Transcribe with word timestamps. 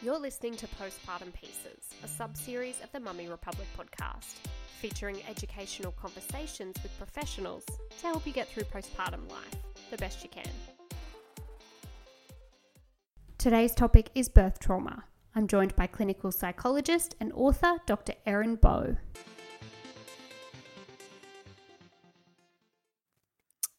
You're 0.00 0.20
listening 0.20 0.54
to 0.58 0.68
Postpartum 0.68 1.32
Pieces, 1.32 1.90
a 2.04 2.06
sub 2.06 2.36
series 2.36 2.80
of 2.84 2.92
the 2.92 3.00
Mummy 3.00 3.26
Republic 3.26 3.66
podcast, 3.76 4.36
featuring 4.80 5.20
educational 5.28 5.90
conversations 5.90 6.76
with 6.84 6.96
professionals 6.98 7.64
to 7.98 8.06
help 8.06 8.24
you 8.24 8.32
get 8.32 8.46
through 8.46 8.62
postpartum 8.62 9.28
life 9.28 9.56
the 9.90 9.96
best 9.96 10.22
you 10.22 10.30
can. 10.30 10.48
Today's 13.38 13.74
topic 13.74 14.10
is 14.14 14.28
birth 14.28 14.60
trauma. 14.60 15.02
I'm 15.34 15.48
joined 15.48 15.74
by 15.74 15.88
clinical 15.88 16.30
psychologist 16.30 17.16
and 17.18 17.32
author 17.32 17.78
Dr. 17.86 18.12
Erin 18.24 18.54
Bowe. 18.54 18.96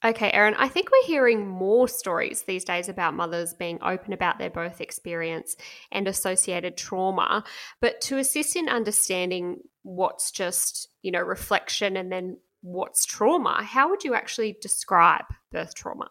Okay, 0.04 0.32
Erin, 0.32 0.56
I 0.58 0.70
think 0.70 0.90
we're 0.92 1.08
hearing 1.08 1.46
more 1.46 1.90
stories 1.90 2.44
these 2.44 2.64
days 2.64 2.88
about 2.88 3.16
mothers 3.16 3.54
being 3.54 3.80
open 3.82 4.14
about 4.14 4.40
their 4.40 4.50
birth 4.50 4.80
experience 4.80 5.58
and 5.92 6.08
associated 6.08 6.78
trauma. 6.78 7.44
But 7.82 8.00
to 8.02 8.18
assist 8.18 8.56
in 8.56 8.70
understanding 8.70 9.58
what's 9.84 10.32
just, 10.32 10.88
you 11.02 11.12
know, 11.12 11.20
reflection 11.20 11.98
and 11.98 12.10
then 12.10 12.38
what's 12.62 13.06
trauma, 13.06 13.62
how 13.62 13.90
would 13.90 14.06
you 14.06 14.14
actually 14.14 14.58
describe 14.62 15.26
birth 15.52 15.76
trauma? 15.76 16.08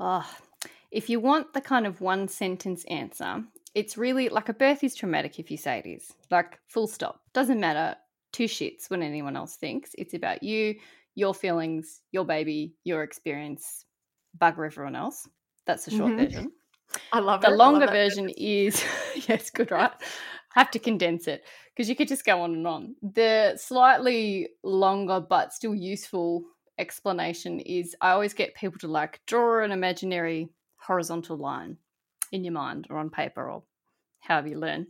Oh, 0.00 0.28
if 0.90 1.08
you 1.08 1.20
want 1.20 1.54
the 1.54 1.60
kind 1.60 1.86
of 1.86 2.00
one 2.00 2.26
sentence 2.26 2.84
answer, 2.86 3.44
it's 3.72 3.96
really 3.96 4.30
like 4.30 4.48
a 4.48 4.54
birth 4.54 4.82
is 4.82 4.96
traumatic 4.96 5.38
if 5.38 5.48
you 5.48 5.56
say 5.56 5.78
it 5.78 5.88
is. 5.88 6.12
Like, 6.28 6.58
full 6.66 6.88
stop. 6.88 7.20
Doesn't 7.32 7.60
matter 7.60 7.96
two 8.32 8.44
shits 8.44 8.90
when 8.90 9.02
anyone 9.02 9.36
else 9.36 9.56
thinks. 9.56 9.90
It's 9.96 10.14
about 10.14 10.42
you 10.42 10.74
your 11.14 11.34
feelings, 11.34 12.02
your 12.10 12.24
baby, 12.24 12.74
your 12.84 13.02
experience, 13.02 13.84
bugger 14.40 14.66
everyone 14.66 14.96
else. 14.96 15.28
That's 15.66 15.84
the 15.84 15.90
short 15.90 16.12
mm-hmm. 16.12 16.24
version. 16.24 16.52
I 17.12 17.20
love 17.20 17.42
it. 17.42 17.46
the 17.46 17.54
it. 17.54 17.56
longer 17.56 17.86
version 17.86 18.28
is 18.30 18.84
yes, 19.28 19.50
good, 19.50 19.70
right? 19.70 19.92
Have 20.54 20.70
to 20.72 20.78
condense 20.78 21.28
it 21.28 21.44
because 21.74 21.88
you 21.88 21.96
could 21.96 22.08
just 22.08 22.24
go 22.24 22.42
on 22.42 22.54
and 22.54 22.66
on. 22.66 22.96
The 23.02 23.56
slightly 23.56 24.50
longer 24.62 25.20
but 25.20 25.52
still 25.52 25.74
useful 25.74 26.44
explanation 26.78 27.60
is 27.60 27.96
I 28.00 28.10
always 28.10 28.34
get 28.34 28.54
people 28.54 28.78
to 28.80 28.88
like 28.88 29.20
draw 29.26 29.64
an 29.64 29.72
imaginary 29.72 30.50
horizontal 30.76 31.36
line 31.36 31.76
in 32.32 32.44
your 32.44 32.52
mind 32.52 32.86
or 32.90 32.98
on 32.98 33.10
paper 33.10 33.50
or 33.50 33.62
however 34.20 34.48
you 34.48 34.58
learn. 34.58 34.86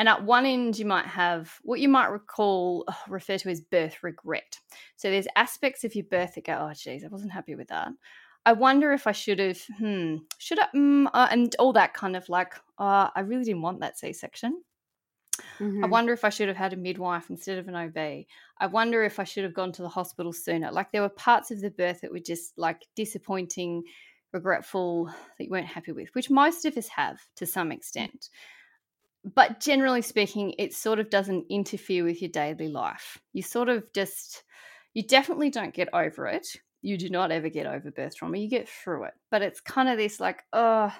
And 0.00 0.08
at 0.08 0.24
one 0.24 0.46
end, 0.46 0.78
you 0.78 0.86
might 0.86 1.04
have 1.04 1.58
what 1.60 1.78
you 1.78 1.86
might 1.90 2.06
recall, 2.06 2.86
refer 3.06 3.36
to 3.36 3.50
as 3.50 3.60
birth 3.60 4.02
regret. 4.02 4.58
So 4.96 5.10
there's 5.10 5.26
aspects 5.36 5.84
of 5.84 5.94
your 5.94 6.06
birth 6.06 6.36
that 6.36 6.46
go, 6.46 6.56
oh, 6.58 6.72
geez, 6.72 7.04
I 7.04 7.08
wasn't 7.08 7.32
happy 7.32 7.54
with 7.54 7.68
that. 7.68 7.90
I 8.46 8.54
wonder 8.54 8.94
if 8.94 9.06
I 9.06 9.12
should 9.12 9.38
have, 9.38 9.60
hmm, 9.76 10.16
should 10.38 10.58
I, 10.58 10.68
mm, 10.74 11.06
uh, 11.12 11.28
and 11.30 11.54
all 11.58 11.74
that 11.74 11.92
kind 11.92 12.16
of 12.16 12.26
like, 12.30 12.54
uh, 12.78 13.10
I 13.14 13.20
really 13.20 13.44
didn't 13.44 13.60
want 13.60 13.80
that 13.80 13.98
C 13.98 14.14
section. 14.14 14.62
Mm-hmm. 15.58 15.84
I 15.84 15.88
wonder 15.88 16.14
if 16.14 16.24
I 16.24 16.30
should 16.30 16.48
have 16.48 16.56
had 16.56 16.72
a 16.72 16.76
midwife 16.76 17.28
instead 17.28 17.58
of 17.58 17.68
an 17.68 17.76
OB. 17.76 18.24
I 18.58 18.66
wonder 18.68 19.02
if 19.02 19.18
I 19.18 19.24
should 19.24 19.44
have 19.44 19.52
gone 19.52 19.72
to 19.72 19.82
the 19.82 19.88
hospital 19.90 20.32
sooner. 20.32 20.72
Like 20.72 20.92
there 20.92 21.02
were 21.02 21.10
parts 21.10 21.50
of 21.50 21.60
the 21.60 21.72
birth 21.72 22.00
that 22.00 22.10
were 22.10 22.20
just 22.20 22.56
like 22.56 22.86
disappointing, 22.96 23.82
regretful, 24.32 25.08
that 25.36 25.44
you 25.44 25.50
weren't 25.50 25.66
happy 25.66 25.92
with, 25.92 26.08
which 26.14 26.30
most 26.30 26.64
of 26.64 26.78
us 26.78 26.88
have 26.88 27.20
to 27.36 27.44
some 27.44 27.70
extent 27.70 28.30
but 29.24 29.60
generally 29.60 30.02
speaking, 30.02 30.54
it 30.58 30.74
sort 30.74 30.98
of 30.98 31.10
doesn't 31.10 31.46
interfere 31.50 32.04
with 32.04 32.22
your 32.22 32.30
daily 32.30 32.68
life. 32.68 33.18
You 33.32 33.42
sort 33.42 33.68
of 33.68 33.84
just, 33.92 34.44
you 34.94 35.02
definitely 35.02 35.50
don't 35.50 35.74
get 35.74 35.88
over 35.92 36.26
it. 36.26 36.56
You 36.82 36.96
do 36.96 37.10
not 37.10 37.30
ever 37.30 37.50
get 37.50 37.66
over 37.66 37.90
birth 37.90 38.16
trauma. 38.16 38.38
You 38.38 38.48
get 38.48 38.68
through 38.68 39.04
it. 39.04 39.14
But 39.30 39.42
it's 39.42 39.60
kind 39.60 39.88
of 39.88 39.98
this 39.98 40.20
like, 40.20 40.42
oh, 40.52 40.92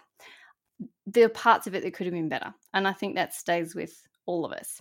there 1.06 1.26
are 1.26 1.30
parts 1.30 1.66
of 1.66 1.74
it 1.74 1.82
that 1.82 1.94
could 1.94 2.06
have 2.06 2.14
been 2.14 2.28
better. 2.28 2.52
And 2.74 2.86
I 2.86 2.92
think 2.92 3.14
that 3.14 3.34
stays 3.34 3.74
with 3.74 4.06
all 4.26 4.44
of 4.44 4.52
us. 4.52 4.80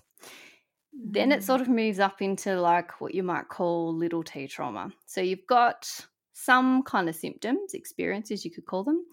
Then 0.91 1.31
it 1.31 1.43
sort 1.43 1.61
mm. 1.61 1.63
of 1.63 1.69
moves 1.69 1.99
up 1.99 2.21
into 2.21 2.59
like 2.59 2.99
what 2.99 3.15
you 3.15 3.23
might 3.23 3.47
call 3.47 3.95
little 3.95 4.23
t 4.23 4.47
trauma. 4.47 4.91
So 5.05 5.21
you've 5.21 5.47
got 5.47 5.87
some 6.33 6.83
kind 6.83 7.07
of 7.07 7.15
symptoms, 7.15 7.73
experiences, 7.73 8.43
you 8.43 8.51
could 8.51 8.65
call 8.65 8.83
them 8.83 9.05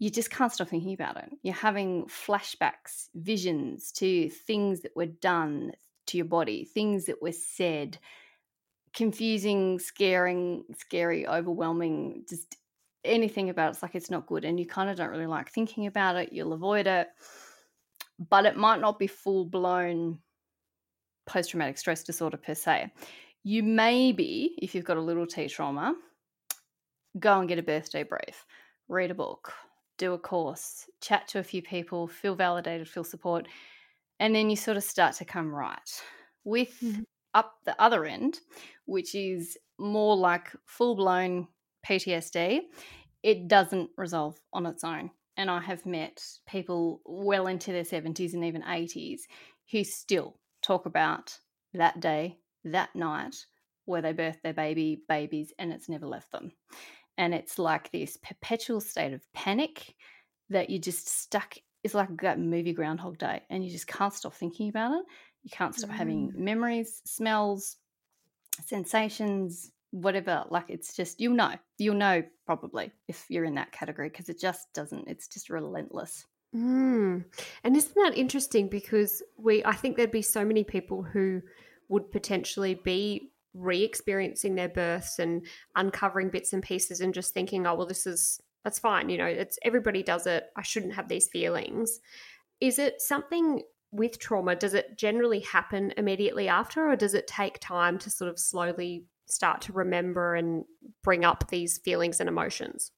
you 0.00 0.08
just 0.08 0.30
can't 0.30 0.50
stop 0.50 0.68
thinking 0.68 0.94
about 0.94 1.18
it. 1.18 1.30
You're 1.42 1.54
having 1.54 2.06
flashbacks, 2.06 3.10
visions 3.14 3.92
to 3.92 4.30
things 4.30 4.80
that 4.80 4.96
were 4.96 5.06
done 5.06 5.72
to 6.06 6.16
your 6.16 6.24
body, 6.24 6.64
things 6.64 7.04
that 7.04 7.20
were 7.20 7.32
said, 7.32 7.98
confusing, 8.94 9.78
scaring, 9.78 10.64
scary, 10.74 11.28
overwhelming, 11.28 12.24
just 12.26 12.56
anything 13.04 13.50
about 13.50 13.68
it. 13.68 13.70
it's 13.72 13.82
like 13.82 13.94
it's 13.94 14.10
not 14.10 14.26
good. 14.26 14.46
And 14.46 14.58
you 14.58 14.66
kind 14.66 14.88
of 14.88 14.96
don't 14.96 15.10
really 15.10 15.26
like 15.26 15.50
thinking 15.50 15.86
about 15.86 16.16
it. 16.16 16.32
You'll 16.32 16.54
avoid 16.54 16.86
it. 16.86 17.08
But 18.30 18.46
it 18.46 18.56
might 18.56 18.80
not 18.80 18.98
be 18.98 19.06
full 19.06 19.44
blown 19.44 20.18
post 21.26 21.50
traumatic 21.50 21.76
stress 21.76 22.02
disorder 22.02 22.38
per 22.38 22.54
se. 22.54 22.90
You 23.42 23.62
may 23.62 24.12
be, 24.12 24.58
if 24.62 24.74
you've 24.74 24.86
got 24.86 24.96
a 24.96 25.02
little 25.02 25.26
T 25.26 25.46
trauma, 25.46 25.94
go 27.18 27.38
and 27.38 27.48
get 27.48 27.58
a 27.58 27.62
birth 27.62 27.92
debrief, 27.92 28.36
read 28.88 29.10
a 29.10 29.14
book, 29.14 29.52
do 30.00 30.14
a 30.14 30.18
course, 30.18 30.86
chat 31.02 31.28
to 31.28 31.38
a 31.38 31.44
few 31.44 31.62
people, 31.62 32.08
feel 32.08 32.34
validated, 32.34 32.88
feel 32.88 33.04
support, 33.04 33.46
and 34.18 34.34
then 34.34 34.48
you 34.48 34.56
sort 34.56 34.78
of 34.78 34.82
start 34.82 35.14
to 35.16 35.24
come 35.24 35.54
right. 35.54 36.02
With 36.42 36.80
mm-hmm. 36.80 37.02
up 37.34 37.52
the 37.66 37.80
other 37.80 38.06
end, 38.06 38.40
which 38.86 39.14
is 39.14 39.58
more 39.78 40.16
like 40.16 40.48
full 40.64 40.96
blown 40.96 41.48
PTSD, 41.86 42.62
it 43.22 43.46
doesn't 43.46 43.90
resolve 43.96 44.40
on 44.54 44.64
its 44.66 44.82
own. 44.82 45.10
And 45.36 45.50
I 45.50 45.60
have 45.60 45.84
met 45.84 46.22
people 46.48 47.02
well 47.04 47.46
into 47.46 47.70
their 47.70 47.84
70s 47.84 48.32
and 48.32 48.44
even 48.44 48.62
80s 48.62 49.20
who 49.70 49.84
still 49.84 50.38
talk 50.62 50.86
about 50.86 51.38
that 51.74 52.00
day, 52.00 52.38
that 52.64 52.94
night, 52.96 53.36
where 53.84 54.02
they 54.02 54.14
birthed 54.14 54.42
their 54.42 54.54
baby, 54.54 55.02
babies, 55.08 55.52
and 55.58 55.72
it's 55.72 55.88
never 55.88 56.06
left 56.06 56.32
them 56.32 56.52
and 57.20 57.34
it's 57.34 57.58
like 57.58 57.92
this 57.92 58.16
perpetual 58.16 58.80
state 58.80 59.12
of 59.12 59.20
panic 59.34 59.94
that 60.48 60.70
you're 60.70 60.80
just 60.80 61.06
stuck 61.06 61.54
it's 61.84 61.94
like 61.94 62.08
that 62.22 62.40
movie 62.40 62.72
groundhog 62.72 63.18
day 63.18 63.42
and 63.50 63.64
you 63.64 63.70
just 63.70 63.86
can't 63.86 64.14
stop 64.14 64.34
thinking 64.34 64.70
about 64.70 64.92
it 64.92 65.04
you 65.42 65.50
can't 65.50 65.74
stop 65.74 65.90
mm. 65.90 65.94
having 65.94 66.32
memories 66.34 67.02
smells 67.04 67.76
sensations 68.66 69.70
whatever 69.90 70.44
like 70.50 70.70
it's 70.70 70.96
just 70.96 71.20
you'll 71.20 71.34
know 71.34 71.52
you'll 71.78 71.94
know 71.94 72.22
probably 72.46 72.90
if 73.06 73.26
you're 73.28 73.44
in 73.44 73.54
that 73.54 73.70
category 73.70 74.08
because 74.08 74.28
it 74.28 74.40
just 74.40 74.72
doesn't 74.72 75.06
it's 75.06 75.28
just 75.28 75.50
relentless 75.50 76.24
mm. 76.56 77.22
and 77.64 77.76
isn't 77.76 77.94
that 77.96 78.16
interesting 78.16 78.66
because 78.68 79.22
we 79.36 79.62
i 79.66 79.72
think 79.72 79.96
there'd 79.96 80.10
be 80.10 80.22
so 80.22 80.44
many 80.44 80.64
people 80.64 81.02
who 81.02 81.42
would 81.88 82.10
potentially 82.12 82.74
be 82.74 83.30
re-experiencing 83.54 84.54
their 84.54 84.68
births 84.68 85.18
and 85.18 85.46
uncovering 85.76 86.30
bits 86.30 86.52
and 86.52 86.62
pieces 86.62 87.00
and 87.00 87.12
just 87.12 87.34
thinking 87.34 87.66
oh 87.66 87.74
well 87.74 87.86
this 87.86 88.06
is 88.06 88.40
that's 88.64 88.78
fine 88.78 89.08
you 89.08 89.18
know 89.18 89.26
it's 89.26 89.58
everybody 89.62 90.02
does 90.02 90.26
it. 90.26 90.50
I 90.56 90.62
shouldn't 90.62 90.94
have 90.94 91.08
these 91.08 91.28
feelings. 91.28 92.00
Is 92.60 92.78
it 92.78 93.00
something 93.00 93.62
with 93.92 94.18
trauma 94.18 94.54
does 94.54 94.74
it 94.74 94.96
generally 94.96 95.40
happen 95.40 95.92
immediately 95.96 96.48
after 96.48 96.88
or 96.88 96.94
does 96.94 97.14
it 97.14 97.26
take 97.26 97.58
time 97.58 97.98
to 97.98 98.10
sort 98.10 98.30
of 98.30 98.38
slowly 98.38 99.04
start 99.26 99.60
to 99.62 99.72
remember 99.72 100.34
and 100.36 100.64
bring 101.02 101.24
up 101.24 101.48
these 101.48 101.78
feelings 101.78 102.20
and 102.20 102.28
emotions? 102.28 102.92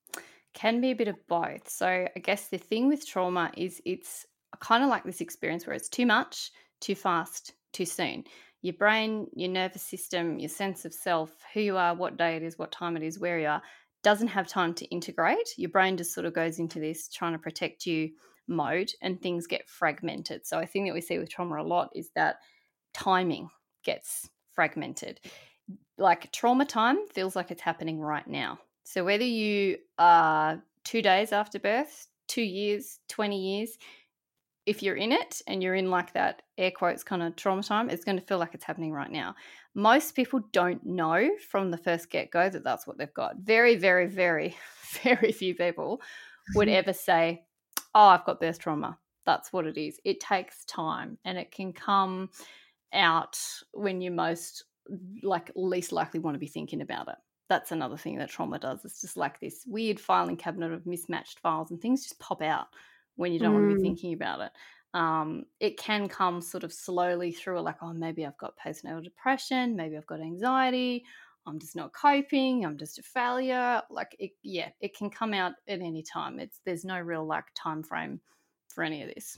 Can 0.54 0.82
be 0.82 0.90
a 0.90 0.96
bit 0.96 1.08
of 1.08 1.16
both. 1.28 1.68
So 1.68 1.86
i 1.86 2.18
guess 2.20 2.48
the 2.48 2.58
thing 2.58 2.88
with 2.88 3.06
trauma 3.06 3.50
is 3.56 3.80
it's 3.86 4.26
kind 4.60 4.84
of 4.84 4.90
like 4.90 5.04
this 5.04 5.20
experience 5.20 5.66
where 5.66 5.74
it's 5.74 5.88
too 5.88 6.06
much 6.06 6.50
too 6.80 6.94
fast 6.94 7.54
too 7.72 7.86
soon 7.86 8.24
your 8.62 8.74
brain, 8.74 9.26
your 9.34 9.50
nervous 9.50 9.82
system, 9.82 10.38
your 10.38 10.48
sense 10.48 10.84
of 10.84 10.94
self, 10.94 11.30
who 11.52 11.60
you 11.60 11.76
are, 11.76 11.94
what 11.94 12.16
day 12.16 12.36
it 12.36 12.42
is, 12.42 12.58
what 12.58 12.72
time 12.72 12.96
it 12.96 13.02
is, 13.02 13.18
where 13.18 13.38
you 13.38 13.48
are, 13.48 13.62
doesn't 14.02 14.28
have 14.28 14.48
time 14.48 14.72
to 14.74 14.84
integrate. 14.86 15.54
Your 15.56 15.70
brain 15.70 15.96
just 15.96 16.14
sort 16.14 16.26
of 16.26 16.32
goes 16.32 16.58
into 16.58 16.80
this 16.80 17.08
trying 17.08 17.32
to 17.32 17.38
protect 17.38 17.86
you 17.86 18.10
mode 18.48 18.92
and 19.02 19.20
things 19.20 19.46
get 19.46 19.68
fragmented. 19.68 20.46
So 20.46 20.58
I 20.58 20.66
think 20.66 20.86
that 20.86 20.94
we 20.94 21.00
see 21.00 21.18
with 21.18 21.30
trauma 21.30 21.60
a 21.60 21.64
lot 21.64 21.90
is 21.94 22.10
that 22.14 22.36
timing 22.94 23.48
gets 23.84 24.28
fragmented. 24.52 25.20
Like 25.98 26.32
trauma 26.32 26.64
time 26.64 27.06
feels 27.08 27.36
like 27.36 27.50
it's 27.50 27.62
happening 27.62 28.00
right 28.00 28.26
now. 28.26 28.58
So 28.84 29.04
whether 29.04 29.24
you 29.24 29.78
are 29.98 30.62
two 30.84 31.02
days 31.02 31.32
after 31.32 31.58
birth, 31.58 32.08
two 32.28 32.42
years, 32.42 32.98
20 33.08 33.38
years, 33.38 33.78
if 34.66 34.82
you're 34.82 34.96
in 34.96 35.12
it 35.12 35.42
and 35.46 35.62
you're 35.62 35.74
in 35.74 35.90
like 35.90 36.12
that 36.12 36.42
air 36.56 36.70
quotes 36.70 37.02
kind 37.02 37.22
of 37.22 37.34
trauma 37.36 37.62
time, 37.62 37.90
it's 37.90 38.04
going 38.04 38.18
to 38.18 38.24
feel 38.24 38.38
like 38.38 38.54
it's 38.54 38.64
happening 38.64 38.92
right 38.92 39.10
now. 39.10 39.34
Most 39.74 40.14
people 40.14 40.40
don't 40.52 40.84
know 40.84 41.30
from 41.50 41.70
the 41.70 41.78
first 41.78 42.10
get 42.10 42.30
go 42.30 42.48
that 42.48 42.62
that's 42.62 42.86
what 42.86 42.98
they've 42.98 43.12
got. 43.14 43.36
Very, 43.38 43.76
very, 43.76 44.06
very, 44.06 44.56
very 45.02 45.32
few 45.32 45.54
people 45.54 46.00
would 46.54 46.68
ever 46.70 46.92
say, 46.92 47.44
Oh, 47.94 48.06
I've 48.06 48.24
got 48.24 48.40
birth 48.40 48.58
trauma. 48.58 48.98
That's 49.26 49.52
what 49.52 49.66
it 49.66 49.76
is. 49.76 50.00
It 50.04 50.20
takes 50.20 50.64
time 50.64 51.18
and 51.24 51.36
it 51.38 51.50
can 51.50 51.72
come 51.72 52.30
out 52.92 53.38
when 53.72 54.00
you 54.00 54.10
most 54.10 54.64
like 55.22 55.50
least 55.54 55.92
likely 55.92 56.20
want 56.20 56.34
to 56.34 56.40
be 56.40 56.46
thinking 56.46 56.80
about 56.80 57.08
it. 57.08 57.16
That's 57.48 57.72
another 57.72 57.96
thing 57.96 58.16
that 58.18 58.30
trauma 58.30 58.58
does. 58.58 58.84
It's 58.84 59.00
just 59.00 59.16
like 59.16 59.40
this 59.40 59.64
weird 59.66 60.00
filing 60.00 60.36
cabinet 60.36 60.72
of 60.72 60.86
mismatched 60.86 61.38
files 61.40 61.70
and 61.70 61.80
things 61.80 62.02
just 62.02 62.18
pop 62.18 62.42
out 62.42 62.68
when 63.16 63.32
you 63.32 63.38
don't 63.38 63.52
mm. 63.52 63.60
want 63.60 63.70
to 63.70 63.76
be 63.76 63.82
thinking 63.82 64.14
about 64.14 64.40
it. 64.40 64.52
Um, 64.94 65.44
it 65.58 65.78
can 65.78 66.08
come 66.08 66.42
sort 66.42 66.64
of 66.64 66.72
slowly 66.72 67.32
through, 67.32 67.60
like, 67.60 67.76
oh, 67.82 67.92
maybe 67.92 68.26
I've 68.26 68.36
got 68.36 68.58
postnatal 68.58 69.02
depression, 69.02 69.74
maybe 69.74 69.96
I've 69.96 70.06
got 70.06 70.20
anxiety, 70.20 71.04
I'm 71.46 71.58
just 71.58 71.74
not 71.74 71.92
coping, 71.92 72.64
I'm 72.64 72.76
just 72.76 72.98
a 72.98 73.02
failure. 73.02 73.82
Like, 73.90 74.14
it, 74.18 74.32
yeah, 74.42 74.68
it 74.80 74.96
can 74.96 75.10
come 75.10 75.34
out 75.34 75.52
at 75.66 75.80
any 75.80 76.02
time. 76.02 76.38
It's 76.38 76.60
there's 76.64 76.84
no 76.84 76.98
real 77.00 77.26
like 77.26 77.46
time 77.54 77.82
frame 77.82 78.20
for 78.68 78.84
any 78.84 79.02
of 79.02 79.08
this. 79.14 79.36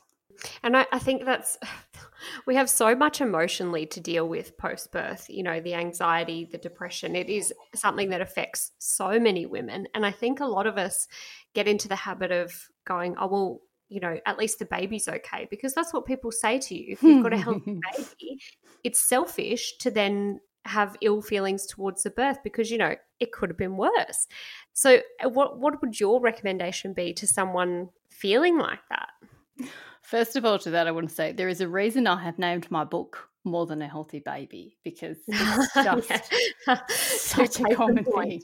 And 0.62 0.76
I, 0.76 0.86
I, 0.92 0.98
think 0.98 1.24
that's, 1.24 1.58
we 2.46 2.54
have 2.56 2.70
so 2.70 2.94
much 2.94 3.20
emotionally 3.20 3.86
to 3.86 4.00
deal 4.00 4.28
with 4.28 4.56
post 4.56 4.92
birth, 4.92 5.26
you 5.28 5.42
know, 5.42 5.60
the 5.60 5.74
anxiety, 5.74 6.48
the 6.50 6.58
depression. 6.58 7.16
It 7.16 7.28
is 7.28 7.52
something 7.74 8.10
that 8.10 8.20
affects 8.20 8.72
so 8.78 9.18
many 9.18 9.46
women. 9.46 9.88
And 9.94 10.04
I 10.04 10.10
think 10.10 10.40
a 10.40 10.46
lot 10.46 10.66
of 10.66 10.78
us 10.78 11.06
get 11.54 11.68
into 11.68 11.88
the 11.88 11.96
habit 11.96 12.32
of 12.32 12.52
going, 12.86 13.16
oh, 13.18 13.26
well, 13.26 13.60
you 13.88 14.00
know, 14.00 14.18
at 14.26 14.38
least 14.38 14.58
the 14.58 14.64
baby's 14.64 15.08
okay, 15.08 15.46
because 15.50 15.74
that's 15.74 15.92
what 15.92 16.06
people 16.06 16.32
say 16.32 16.58
to 16.58 16.74
you. 16.74 16.92
If 16.92 17.02
you've 17.02 17.22
got 17.22 17.32
a 17.32 17.38
healthy 17.38 17.80
baby, 17.96 18.40
it's 18.82 19.00
selfish 19.00 19.76
to 19.78 19.90
then 19.90 20.40
have 20.64 20.96
ill 21.02 21.20
feelings 21.20 21.66
towards 21.66 22.02
the 22.02 22.10
birth 22.10 22.38
because 22.42 22.70
you 22.70 22.78
know 22.78 22.94
it 23.20 23.32
could 23.32 23.50
have 23.50 23.58
been 23.58 23.76
worse. 23.76 24.26
So, 24.72 25.00
uh, 25.22 25.28
what 25.28 25.58
what 25.58 25.80
would 25.80 26.00
your 26.00 26.20
recommendation 26.20 26.92
be 26.92 27.12
to 27.14 27.26
someone 27.26 27.90
feeling 28.10 28.58
like 28.58 28.80
that? 28.90 29.68
First 30.04 30.36
of 30.36 30.44
all, 30.44 30.58
to 30.58 30.70
that, 30.70 30.86
I 30.86 30.90
want 30.90 31.08
to 31.08 31.14
say 31.14 31.32
there 31.32 31.48
is 31.48 31.62
a 31.62 31.68
reason 31.68 32.06
I 32.06 32.22
have 32.22 32.38
named 32.38 32.70
my 32.70 32.84
book 32.84 33.30
More 33.44 33.64
Than 33.64 33.80
a 33.80 33.88
Healthy 33.88 34.20
Baby 34.20 34.76
because 34.84 35.16
it's 35.28 35.74
just 35.74 36.90
such 36.90 37.60
a 37.60 37.74
common 37.74 38.04
thing. 38.04 38.42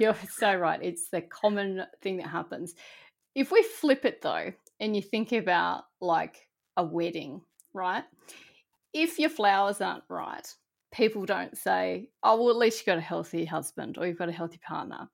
You're 0.00 0.16
so 0.30 0.54
right. 0.54 0.80
It's 0.82 1.10
the 1.10 1.20
common 1.20 1.84
thing 2.00 2.16
that 2.16 2.28
happens. 2.28 2.74
If 3.34 3.52
we 3.52 3.62
flip 3.62 4.06
it 4.06 4.22
though, 4.22 4.52
and 4.80 4.96
you 4.96 5.02
think 5.02 5.32
about 5.32 5.84
like 6.00 6.48
a 6.76 6.84
wedding, 6.84 7.42
right? 7.74 8.04
If 8.92 9.18
your 9.18 9.30
flowers 9.30 9.80
aren't 9.80 10.04
right, 10.08 10.46
people 10.92 11.26
don't 11.26 11.56
say, 11.56 12.08
oh, 12.22 12.40
well, 12.40 12.50
at 12.50 12.56
least 12.56 12.78
you've 12.78 12.86
got 12.86 12.98
a 12.98 13.02
healthy 13.02 13.44
husband 13.44 13.98
or 13.98 14.06
you've 14.06 14.18
got 14.18 14.28
a 14.28 14.32
healthy 14.32 14.60
partner. 14.66 15.08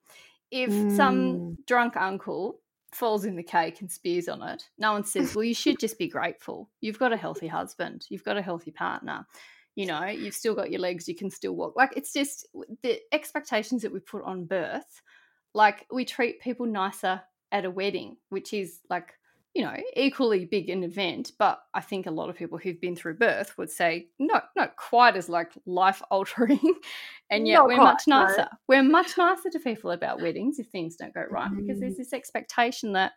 If 0.50 0.70
mm. 0.70 0.96
some 0.96 1.56
drunk 1.66 1.96
uncle 1.96 2.60
falls 2.92 3.24
in 3.24 3.36
the 3.36 3.42
cake 3.42 3.80
and 3.80 3.90
spears 3.90 4.28
on 4.28 4.42
it, 4.42 4.68
no 4.78 4.92
one 4.92 5.04
says, 5.04 5.34
well, 5.34 5.44
you 5.44 5.54
should 5.54 5.78
just 5.78 5.98
be 5.98 6.08
grateful. 6.08 6.68
You've 6.80 6.98
got 6.98 7.12
a 7.12 7.16
healthy 7.16 7.46
husband, 7.46 8.06
you've 8.08 8.24
got 8.24 8.36
a 8.36 8.42
healthy 8.42 8.70
partner. 8.70 9.26
You 9.76 9.86
know, 9.86 10.04
you've 10.06 10.34
still 10.34 10.54
got 10.54 10.70
your 10.70 10.80
legs, 10.80 11.08
you 11.08 11.14
can 11.14 11.30
still 11.30 11.54
walk. 11.54 11.74
Like, 11.76 11.96
it's 11.96 12.12
just 12.12 12.46
the 12.82 13.00
expectations 13.12 13.82
that 13.82 13.92
we 13.92 14.00
put 14.00 14.24
on 14.24 14.44
birth. 14.44 15.00
Like, 15.54 15.86
we 15.92 16.04
treat 16.04 16.40
people 16.40 16.66
nicer 16.66 17.22
at 17.52 17.64
a 17.64 17.70
wedding, 17.70 18.16
which 18.30 18.52
is 18.52 18.80
like 18.90 19.14
you 19.54 19.64
know, 19.64 19.74
equally 19.96 20.44
big 20.44 20.70
an 20.70 20.84
event, 20.84 21.32
but 21.38 21.60
I 21.74 21.80
think 21.80 22.06
a 22.06 22.10
lot 22.12 22.30
of 22.30 22.36
people 22.36 22.56
who've 22.56 22.80
been 22.80 22.94
through 22.94 23.14
birth 23.14 23.58
would 23.58 23.70
say 23.70 24.06
not 24.18 24.50
not 24.56 24.76
quite 24.76 25.16
as 25.16 25.28
like 25.28 25.52
life 25.66 26.00
altering, 26.10 26.60
and 27.30 27.48
yet 27.48 27.56
not 27.56 27.66
we're 27.66 27.74
quite, 27.74 27.84
much 27.84 28.02
nicer. 28.06 28.42
No. 28.42 28.48
We're 28.68 28.82
much 28.84 29.12
nicer 29.18 29.50
to 29.50 29.58
people 29.58 29.90
about 29.90 30.20
weddings 30.20 30.60
if 30.60 30.68
things 30.68 30.94
don't 30.94 31.14
go 31.14 31.24
right 31.28 31.50
mm. 31.50 31.56
because 31.56 31.80
there's 31.80 31.94
mm. 31.94 31.98
this 31.98 32.12
expectation 32.12 32.92
that 32.92 33.12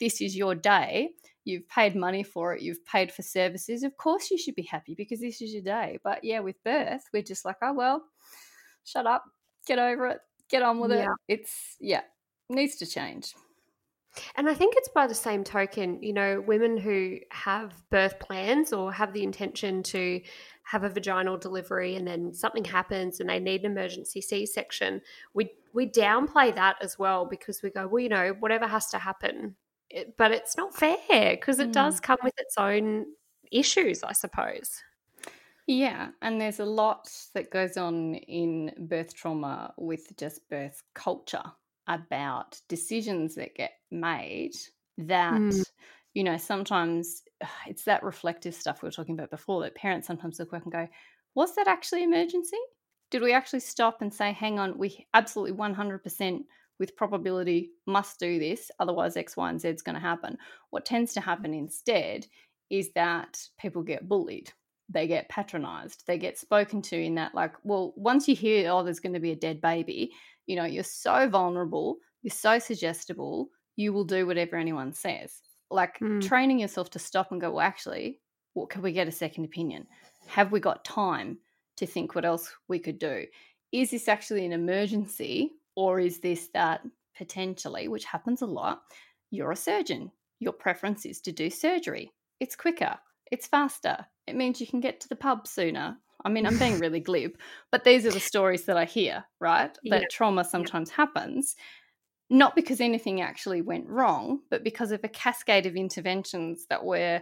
this 0.00 0.20
is 0.20 0.36
your 0.36 0.54
day. 0.56 1.10
You've 1.44 1.68
paid 1.68 1.94
money 1.94 2.24
for 2.24 2.54
it. 2.54 2.62
You've 2.62 2.84
paid 2.84 3.12
for 3.12 3.22
services. 3.22 3.84
Of 3.84 3.96
course, 3.96 4.32
you 4.32 4.38
should 4.38 4.56
be 4.56 4.62
happy 4.62 4.96
because 4.96 5.20
this 5.20 5.40
is 5.40 5.52
your 5.52 5.62
day. 5.62 6.00
But 6.02 6.24
yeah, 6.24 6.40
with 6.40 6.62
birth, 6.64 7.04
we're 7.12 7.22
just 7.22 7.44
like, 7.44 7.58
oh 7.62 7.72
well, 7.72 8.02
shut 8.82 9.06
up, 9.06 9.22
get 9.68 9.78
over 9.78 10.08
it, 10.08 10.18
get 10.50 10.62
on 10.62 10.80
with 10.80 10.90
yeah. 10.90 11.12
it. 11.28 11.40
It's 11.40 11.76
yeah, 11.78 12.02
needs 12.48 12.74
to 12.76 12.86
change. 12.86 13.34
And 14.34 14.48
I 14.48 14.54
think 14.54 14.74
it's 14.76 14.88
by 14.88 15.06
the 15.06 15.14
same 15.14 15.44
token, 15.44 16.02
you 16.02 16.12
know, 16.12 16.40
women 16.40 16.76
who 16.76 17.18
have 17.30 17.72
birth 17.90 18.18
plans 18.18 18.72
or 18.72 18.92
have 18.92 19.12
the 19.12 19.22
intention 19.22 19.82
to 19.84 20.20
have 20.64 20.82
a 20.82 20.88
vaginal 20.88 21.36
delivery 21.36 21.94
and 21.94 22.06
then 22.06 22.34
something 22.34 22.64
happens 22.64 23.20
and 23.20 23.28
they 23.28 23.38
need 23.38 23.64
an 23.64 23.72
emergency 23.72 24.20
C-section, 24.20 25.00
we 25.32 25.50
we 25.72 25.88
downplay 25.88 26.54
that 26.54 26.76
as 26.80 26.98
well 26.98 27.26
because 27.26 27.62
we 27.62 27.70
go, 27.70 27.86
well, 27.86 28.02
you 28.02 28.08
know, 28.08 28.34
whatever 28.40 28.66
has 28.66 28.86
to 28.88 28.98
happen. 28.98 29.54
It, 29.90 30.16
but 30.16 30.32
it's 30.32 30.56
not 30.56 30.74
fair 30.74 30.96
because 31.36 31.58
it 31.58 31.68
mm. 31.68 31.72
does 31.72 32.00
come 32.00 32.18
with 32.24 32.34
its 32.38 32.56
own 32.56 33.06
issues, 33.52 34.02
I 34.02 34.12
suppose. 34.12 34.82
Yeah, 35.66 36.10
and 36.22 36.40
there's 36.40 36.60
a 36.60 36.64
lot 36.64 37.10
that 37.34 37.50
goes 37.50 37.76
on 37.76 38.14
in 38.14 38.72
birth 38.78 39.14
trauma 39.14 39.74
with 39.76 40.16
just 40.16 40.48
birth 40.48 40.82
culture 40.94 41.42
about 41.88 42.60
decisions 42.68 43.34
that 43.34 43.54
get 43.54 43.72
made 43.96 44.52
that 44.98 45.34
mm. 45.34 45.64
you 46.14 46.24
know 46.24 46.36
sometimes 46.36 47.22
it's 47.66 47.84
that 47.84 48.02
reflective 48.02 48.54
stuff 48.54 48.82
we 48.82 48.86
were 48.86 48.92
talking 48.92 49.14
about 49.14 49.30
before 49.30 49.62
that 49.62 49.74
parents 49.74 50.06
sometimes 50.06 50.38
look 50.38 50.50
back 50.50 50.64
and 50.64 50.72
go 50.72 50.88
was 51.34 51.54
that 51.54 51.68
actually 51.68 52.02
emergency 52.02 52.58
did 53.10 53.22
we 53.22 53.32
actually 53.32 53.60
stop 53.60 54.02
and 54.02 54.12
say 54.12 54.32
hang 54.32 54.58
on 54.58 54.78
we 54.78 55.06
absolutely 55.14 55.56
100% 55.56 56.40
with 56.78 56.96
probability 56.96 57.70
must 57.86 58.18
do 58.18 58.38
this 58.38 58.70
otherwise 58.80 59.16
x 59.16 59.36
y 59.36 59.50
and 59.50 59.60
z 59.60 59.68
is 59.68 59.82
going 59.82 59.94
to 59.94 60.00
happen 60.00 60.36
what 60.70 60.84
tends 60.84 61.12
to 61.12 61.20
happen 61.20 61.52
instead 61.52 62.26
is 62.70 62.90
that 62.94 63.38
people 63.58 63.82
get 63.82 64.08
bullied 64.08 64.52
they 64.88 65.06
get 65.06 65.28
patronized 65.28 66.04
they 66.06 66.16
get 66.16 66.38
spoken 66.38 66.80
to 66.80 66.96
in 66.96 67.14
that 67.16 67.34
like 67.34 67.54
well 67.64 67.92
once 67.96 68.28
you 68.28 68.36
hear 68.36 68.70
oh 68.70 68.82
there's 68.82 69.00
going 69.00 69.12
to 69.12 69.20
be 69.20 69.32
a 69.32 69.36
dead 69.36 69.60
baby 69.60 70.12
you 70.46 70.56
know, 70.56 70.64
you're 70.64 70.84
so 70.84 71.28
vulnerable, 71.28 71.98
you're 72.22 72.30
so 72.30 72.58
suggestible, 72.58 73.48
you 73.76 73.92
will 73.92 74.04
do 74.04 74.26
whatever 74.26 74.56
anyone 74.56 74.92
says. 74.92 75.40
Like 75.70 75.98
mm. 75.98 76.26
training 76.26 76.58
yourself 76.58 76.90
to 76.90 76.98
stop 76.98 77.32
and 77.32 77.40
go, 77.40 77.50
well, 77.52 77.60
actually, 77.60 78.20
what 78.54 78.70
can 78.70 78.82
we 78.82 78.92
get 78.92 79.08
a 79.08 79.12
second 79.12 79.44
opinion? 79.44 79.86
Have 80.28 80.52
we 80.52 80.60
got 80.60 80.84
time 80.84 81.38
to 81.76 81.86
think 81.86 82.14
what 82.14 82.24
else 82.24 82.52
we 82.68 82.78
could 82.78 82.98
do? 82.98 83.26
Is 83.72 83.90
this 83.90 84.08
actually 84.08 84.46
an 84.46 84.52
emergency 84.52 85.52
or 85.74 86.00
is 86.00 86.20
this 86.20 86.48
that 86.54 86.80
potentially, 87.16 87.88
which 87.88 88.04
happens 88.04 88.42
a 88.42 88.46
lot, 88.46 88.82
you're 89.30 89.52
a 89.52 89.56
surgeon. 89.56 90.10
Your 90.38 90.52
preference 90.52 91.04
is 91.04 91.20
to 91.22 91.32
do 91.32 91.50
surgery. 91.50 92.12
It's 92.40 92.56
quicker, 92.56 92.96
it's 93.30 93.46
faster. 93.46 94.06
It 94.26 94.36
means 94.36 94.60
you 94.60 94.66
can 94.66 94.80
get 94.80 95.00
to 95.00 95.08
the 95.08 95.16
pub 95.16 95.46
sooner 95.46 95.98
I 96.26 96.28
mean, 96.28 96.44
I'm 96.44 96.58
being 96.58 96.78
really 96.80 97.00
glib, 97.00 97.36
but 97.70 97.84
these 97.84 98.04
are 98.04 98.10
the 98.10 98.20
stories 98.20 98.64
that 98.64 98.76
I 98.76 98.84
hear, 98.84 99.24
right? 99.40 99.72
That 99.84 100.00
yeah. 100.02 100.06
trauma 100.10 100.44
sometimes 100.44 100.90
yeah. 100.90 100.96
happens, 100.96 101.54
not 102.28 102.56
because 102.56 102.80
anything 102.80 103.20
actually 103.20 103.62
went 103.62 103.88
wrong, 103.88 104.40
but 104.50 104.64
because 104.64 104.90
of 104.90 105.04
a 105.04 105.08
cascade 105.08 105.66
of 105.66 105.76
interventions 105.76 106.66
that 106.68 106.84
were 106.84 107.20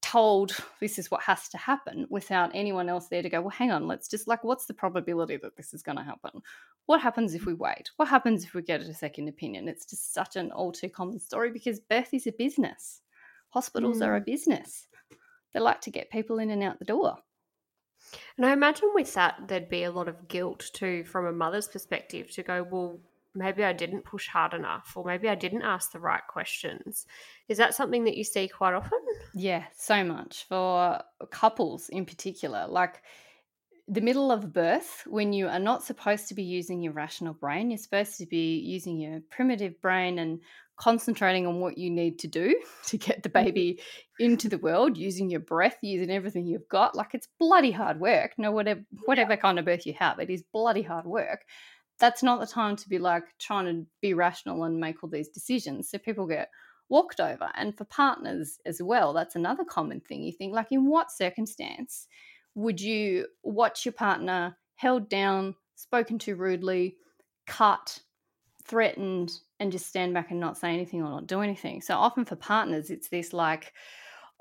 told 0.00 0.56
this 0.80 0.98
is 0.98 1.10
what 1.10 1.22
has 1.22 1.48
to 1.48 1.58
happen 1.58 2.06
without 2.08 2.50
anyone 2.54 2.88
else 2.88 3.08
there 3.08 3.22
to 3.22 3.28
go, 3.28 3.40
well, 3.40 3.50
hang 3.50 3.70
on, 3.70 3.86
let's 3.86 4.08
just 4.08 4.28
like, 4.28 4.44
what's 4.44 4.66
the 4.66 4.74
probability 4.74 5.36
that 5.36 5.56
this 5.56 5.74
is 5.74 5.82
going 5.82 5.98
to 5.98 6.04
happen? 6.04 6.40
What 6.86 7.02
happens 7.02 7.34
if 7.34 7.44
we 7.44 7.52
wait? 7.52 7.90
What 7.96 8.08
happens 8.08 8.44
if 8.44 8.54
we 8.54 8.62
get 8.62 8.80
a 8.80 8.94
second 8.94 9.28
opinion? 9.28 9.68
It's 9.68 9.84
just 9.84 10.14
such 10.14 10.36
an 10.36 10.50
all 10.52 10.72
too 10.72 10.88
common 10.88 11.18
story 11.18 11.50
because 11.50 11.80
birth 11.80 12.14
is 12.14 12.26
a 12.26 12.32
business. 12.32 13.02
Hospitals 13.50 13.98
mm. 13.98 14.06
are 14.06 14.16
a 14.16 14.20
mm. 14.20 14.26
business. 14.26 14.86
They 15.52 15.60
like 15.60 15.80
to 15.82 15.90
get 15.90 16.10
people 16.10 16.38
in 16.38 16.50
and 16.50 16.62
out 16.62 16.78
the 16.78 16.84
door. 16.84 17.18
And 18.36 18.46
I 18.46 18.52
imagine 18.52 18.90
with 18.94 19.12
that, 19.14 19.48
there'd 19.48 19.68
be 19.68 19.84
a 19.84 19.90
lot 19.90 20.08
of 20.08 20.28
guilt 20.28 20.70
too 20.72 21.04
from 21.04 21.26
a 21.26 21.32
mother's 21.32 21.68
perspective 21.68 22.30
to 22.32 22.42
go, 22.42 22.62
well, 22.62 23.00
maybe 23.38 23.64
I 23.64 23.72
didn't 23.72 24.04
push 24.04 24.28
hard 24.28 24.52
enough, 24.52 24.92
or 24.96 25.04
maybe 25.04 25.28
I 25.28 25.34
didn't 25.34 25.62
ask 25.62 25.92
the 25.92 26.00
right 26.00 26.26
questions. 26.28 27.06
Is 27.48 27.58
that 27.58 27.74
something 27.74 28.04
that 28.04 28.16
you 28.16 28.24
see 28.24 28.48
quite 28.48 28.74
often? 28.74 28.98
Yeah, 29.34 29.64
so 29.76 30.04
much 30.04 30.44
for 30.48 31.00
couples 31.30 31.88
in 31.88 32.04
particular. 32.04 32.66
Like 32.68 33.02
the 33.86 34.00
middle 34.02 34.30
of 34.30 34.52
birth, 34.52 35.04
when 35.06 35.32
you 35.32 35.48
are 35.48 35.58
not 35.58 35.82
supposed 35.82 36.28
to 36.28 36.34
be 36.34 36.42
using 36.42 36.82
your 36.82 36.92
rational 36.92 37.32
brain, 37.32 37.70
you're 37.70 37.78
supposed 37.78 38.18
to 38.18 38.26
be 38.26 38.58
using 38.58 38.98
your 38.98 39.20
primitive 39.30 39.80
brain 39.80 40.18
and 40.18 40.40
concentrating 40.78 41.44
on 41.46 41.58
what 41.58 41.76
you 41.76 41.90
need 41.90 42.20
to 42.20 42.28
do 42.28 42.54
to 42.86 42.96
get 42.96 43.22
the 43.22 43.28
mm-hmm. 43.28 43.44
baby 43.44 43.80
into 44.20 44.48
the 44.48 44.58
world 44.58 44.96
using 44.96 45.28
your 45.28 45.40
breath 45.40 45.76
using 45.82 46.10
everything 46.10 46.46
you've 46.46 46.68
got 46.68 46.94
like 46.94 47.14
it's 47.14 47.28
bloody 47.38 47.72
hard 47.72 48.00
work 48.00 48.32
no 48.38 48.50
whatever 48.50 48.80
whatever 49.04 49.36
kind 49.36 49.58
of 49.58 49.64
birth 49.64 49.86
you 49.86 49.92
have 49.92 50.18
it 50.18 50.30
is 50.30 50.42
bloody 50.52 50.82
hard 50.82 51.04
work 51.04 51.44
that's 51.98 52.22
not 52.22 52.40
the 52.40 52.46
time 52.46 52.76
to 52.76 52.88
be 52.88 52.98
like 52.98 53.24
trying 53.38 53.64
to 53.66 53.86
be 54.00 54.14
rational 54.14 54.64
and 54.64 54.78
make 54.78 55.02
all 55.02 55.10
these 55.10 55.28
decisions 55.28 55.90
so 55.90 55.98
people 55.98 56.26
get 56.26 56.50
walked 56.88 57.20
over 57.20 57.50
and 57.54 57.76
for 57.76 57.84
partners 57.84 58.58
as 58.64 58.80
well 58.80 59.12
that's 59.12 59.36
another 59.36 59.64
common 59.64 60.00
thing 60.00 60.22
you 60.22 60.32
think 60.32 60.54
like 60.54 60.72
in 60.72 60.88
what 60.88 61.10
circumstance 61.10 62.06
would 62.54 62.80
you 62.80 63.26
watch 63.42 63.84
your 63.84 63.92
partner 63.92 64.56
held 64.76 65.08
down 65.08 65.54
spoken 65.74 66.18
to 66.18 66.34
rudely 66.34 66.96
cut 67.46 68.00
threatened 68.68 69.32
and 69.58 69.72
just 69.72 69.86
stand 69.86 70.14
back 70.14 70.30
and 70.30 70.38
not 70.38 70.56
say 70.56 70.72
anything 70.72 71.02
or 71.02 71.08
not 71.08 71.26
do 71.26 71.40
anything. 71.40 71.80
So 71.80 71.94
often 71.96 72.24
for 72.24 72.36
partners, 72.36 72.90
it's 72.90 73.08
this 73.08 73.32
like, 73.32 73.72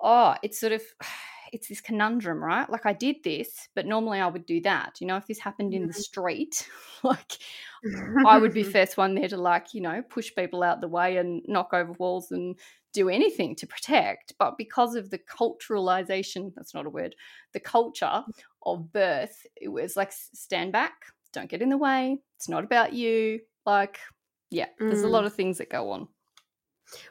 oh, 0.01 0.35
it's 0.43 0.59
sort 0.59 0.73
of, 0.73 0.81
it's 1.53 1.67
this 1.69 1.81
conundrum, 1.81 2.43
right? 2.43 2.69
Like 2.69 2.85
I 2.85 2.93
did 2.93 3.17
this, 3.23 3.69
but 3.75 3.85
normally 3.85 4.19
I 4.19 4.27
would 4.27 4.45
do 4.45 4.61
that. 4.61 4.99
You 5.01 5.07
know, 5.07 5.17
if 5.17 5.27
this 5.27 5.39
happened 5.39 5.73
in 5.73 5.87
the 5.87 5.93
Mm-hmm. 5.93 6.01
street, 6.07 6.69
like 7.03 7.37
I 8.23 8.37
would 8.37 8.53
be 8.53 8.63
first 8.63 8.97
one 8.97 9.15
there 9.15 9.27
to 9.29 9.37
like, 9.37 9.73
you 9.73 9.81
know, 9.81 10.01
push 10.01 10.33
people 10.35 10.63
out 10.63 10.81
the 10.81 10.87
way 10.87 11.17
and 11.17 11.41
knock 11.47 11.73
over 11.73 11.93
walls 11.93 12.31
and 12.31 12.59
do 12.93 13.09
anything 13.09 13.55
to 13.57 13.67
protect. 13.67 14.33
But 14.39 14.57
because 14.57 14.95
of 14.95 15.09
the 15.09 15.19
culturalization, 15.19 16.53
that's 16.55 16.73
not 16.73 16.85
a 16.85 16.89
word, 16.89 17.15
the 17.53 17.59
culture 17.59 18.25
of 18.63 18.91
birth, 18.91 19.45
it 19.55 19.69
was 19.69 19.95
like 19.95 20.11
stand 20.11 20.71
back, 20.71 21.05
don't 21.31 21.49
get 21.49 21.61
in 21.61 21.69
the 21.69 21.77
way. 21.77 22.17
It's 22.35 22.49
not 22.49 22.63
about 22.63 22.93
you. 22.93 23.41
Like, 23.65 23.99
yeah, 24.49 24.69
there's 24.89 25.03
a 25.03 25.07
Mm. 25.07 25.09
lot 25.09 25.25
of 25.25 25.33
things 25.33 25.57
that 25.59 25.69
go 25.69 25.91
on. 25.91 26.07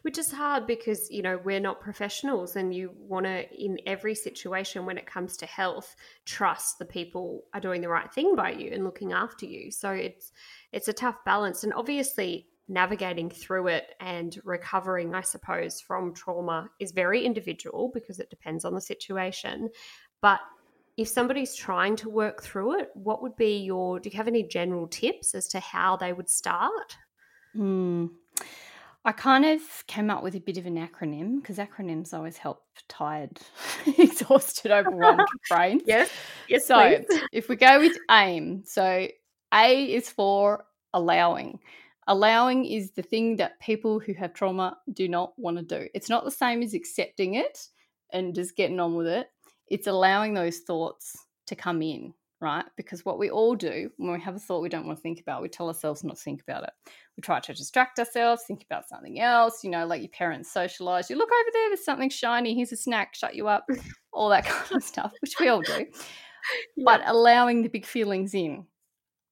Which 0.02 0.16
is 0.16 0.33
hard 0.33 0.66
because, 0.66 1.11
you 1.11 1.23
know, 1.23 1.38
we're 1.45 1.61
not 1.61 1.80
professionals 1.80 2.56
and 2.56 2.75
you 2.75 2.92
want 2.97 3.26
to, 3.26 3.45
in 3.52 3.78
every 3.87 4.14
situation 4.14 4.87
when 4.87 4.97
it 4.97 5.06
comes 5.06 5.37
to 5.38 5.47
health, 5.47 5.97
trust 6.25 6.78
the 6.78 6.87
people 6.87 7.45
are 7.52 7.61
doing 7.61 7.83
the 7.83 7.88
right 7.88 8.11
thing 8.12 8.35
by 8.35 8.52
you 8.52 8.71
and 8.73 8.85
looking 8.85 9.12
after 9.12 9.45
you. 9.45 9.71
So 9.71 9.90
it's 9.90 10.33
it's 10.73 10.88
a 10.88 10.95
tough 10.95 11.25
balance. 11.25 11.62
And 11.62 11.75
obviously 11.75 12.47
navigating 12.68 13.30
through 13.30 13.68
it 13.68 13.95
and 14.00 14.40
recovering, 14.45 15.14
I 15.14 15.21
suppose, 15.21 15.80
from 15.80 16.12
trauma 16.14 16.68
is 16.80 16.92
very 16.92 17.25
individual 17.25 17.90
because 17.95 18.18
it 18.18 18.30
depends 18.30 18.64
on 18.64 18.75
the 18.75 18.80
situation. 18.80 19.71
But 20.21 20.40
if 20.97 21.09
somebody's 21.09 21.54
trying 21.54 21.97
to 21.97 22.09
work 22.09 22.42
through 22.42 22.80
it, 22.80 22.90
what 22.95 23.23
would 23.23 23.37
be 23.37 23.59
your 23.59 24.00
do 24.00 24.09
you 24.09 24.16
have 24.16 24.28
any 24.28 24.42
general 24.42 24.88
tips 24.88 25.35
as 25.35 25.47
to 25.49 25.61
how 25.61 25.97
they 25.97 26.12
would 26.12 26.30
start? 26.30 26.97
Mm. 27.54 28.11
I 29.06 29.12
kind 29.12 29.44
of 29.44 29.60
came 29.86 30.10
up 30.10 30.25
with 30.25 30.34
a 30.34 30.40
bit 30.40 30.58
of 30.58 30.66
an 30.66 30.76
acronym 30.76 31.36
because 31.40 31.58
acronyms 31.58 32.12
always 32.12 32.36
help 32.36 32.64
tired, 32.88 33.38
exhausted, 33.98 34.72
overwhelmed 34.72 35.28
brains. 35.48 35.82
Yes. 35.86 36.10
Yes, 36.48 36.66
So 36.66 36.75
please. 37.06 37.20
if 37.32 37.48
we 37.48 37.54
go 37.54 37.78
with 37.78 37.96
AIM, 38.10 38.64
so 38.66 39.06
A 39.54 39.84
is 39.94 40.10
for 40.10 40.64
allowing. 40.92 41.60
Allowing 42.08 42.64
is 42.64 42.90
the 42.90 43.02
thing 43.02 43.36
that 43.36 43.60
people 43.60 44.00
who 44.00 44.12
have 44.14 44.34
trauma 44.34 44.76
do 44.92 45.06
not 45.06 45.38
want 45.38 45.56
to 45.56 45.62
do. 45.62 45.88
It's 45.94 46.08
not 46.08 46.25
the 46.25 46.30
same 46.32 46.60
as 46.62 46.75
accepting 46.75 47.34
it 47.34 47.68
and 48.12 48.34
just 48.34 48.56
getting 48.56 48.80
on 48.80 48.96
with 48.96 49.06
it. 49.06 49.28
It's 49.68 49.86
allowing 49.86 50.34
those 50.34 50.58
thoughts 50.58 51.16
to 51.46 51.54
come 51.54 51.80
in, 51.80 52.12
right? 52.40 52.64
Because 52.76 53.05
what 53.05 53.19
we 53.19 53.31
all 53.31 53.55
do 53.55 53.90
when 53.97 54.12
we 54.12 54.21
have 54.21 54.37
a 54.37 54.38
thought 54.38 54.62
we 54.62 54.69
don't 54.69 54.87
want 54.87 54.99
to 54.99 55.02
think 55.02 55.21
about, 55.21 55.43
we 55.43 55.49
tell 55.49 55.69
ourselves 55.69 56.05
not 56.05 56.16
to 56.16 56.23
think 56.23 56.43
about 56.43 56.64
it. 56.64 56.71
We 57.16 57.23
try 57.23 57.40
to 57.40 57.55
distract 57.55 57.99
ourselves, 57.99 58.43
think 58.47 58.64
about 58.64 58.88
something 58.88 59.21
else, 59.21 59.64
you 59.64 59.71
know, 59.71 59.87
like 59.87 60.02
your 60.02 60.11
parents 60.11 60.52
socialize. 60.52 61.09
You 61.09 61.16
look 61.16 61.31
over 61.31 61.50
there, 61.52 61.71
there's 61.71 61.85
something 61.85 62.11
shiny, 62.11 62.55
here's 62.55 62.73
a 62.73 62.76
snack, 62.76 63.14
shut 63.14 63.35
you 63.35 63.49
up, 63.49 63.66
all 64.12 64.28
that 64.31 64.45
kind 64.45 64.76
of 64.76 64.83
stuff, 64.83 65.12
which 65.21 65.35
we 65.40 65.49
all 65.49 65.62
do 65.62 65.87
but 66.76 67.02
allowing 67.07 67.62
the 67.62 67.69
big 67.69 67.85
feelings 67.85 68.35
in, 68.35 68.59
mm. 68.59 68.64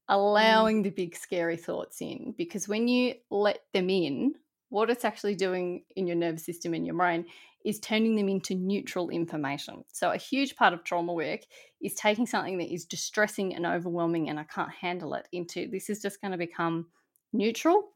allowing 0.09 0.83
the 0.83 0.91
big 0.91 1.17
scary 1.17 1.57
thoughts 1.57 2.01
in. 2.01 2.35
Because 2.37 2.69
when 2.69 2.89
you 2.89 3.15
let 3.31 3.61
them 3.73 3.91
in, 3.91 4.35
what 4.75 4.91
it's 4.91 5.05
actually 5.05 5.37
doing 5.37 5.85
in 5.95 6.05
your 6.05 6.17
nervous 6.17 6.45
system 6.45 6.75
and 6.75 6.85
your 6.85 6.97
brain 6.97 7.25
is 7.65 7.79
turning 7.79 8.17
them 8.17 8.29
into 8.29 8.57
neutral 8.57 9.09
information. 9.09 9.85
So, 9.93 10.11
a 10.11 10.17
huge 10.17 10.57
part 10.57 10.75
of 10.75 10.83
trauma 10.83 11.13
work 11.13 11.43
is 11.81 11.95
taking 11.95 12.27
something 12.27 12.59
that 12.59 12.75
is 12.75 12.85
distressing 12.85 13.55
and 13.55 13.67
overwhelming 13.67 14.29
and 14.29 14.41
I 14.41 14.43
can't 14.43 14.73
handle 14.73 15.15
it 15.15 15.29
into 15.31 15.69
this 15.71 15.89
is 15.89 16.03
just 16.03 16.21
going 16.21 16.33
to 16.33 16.39
become 16.39 16.89
neutral, 17.33 17.91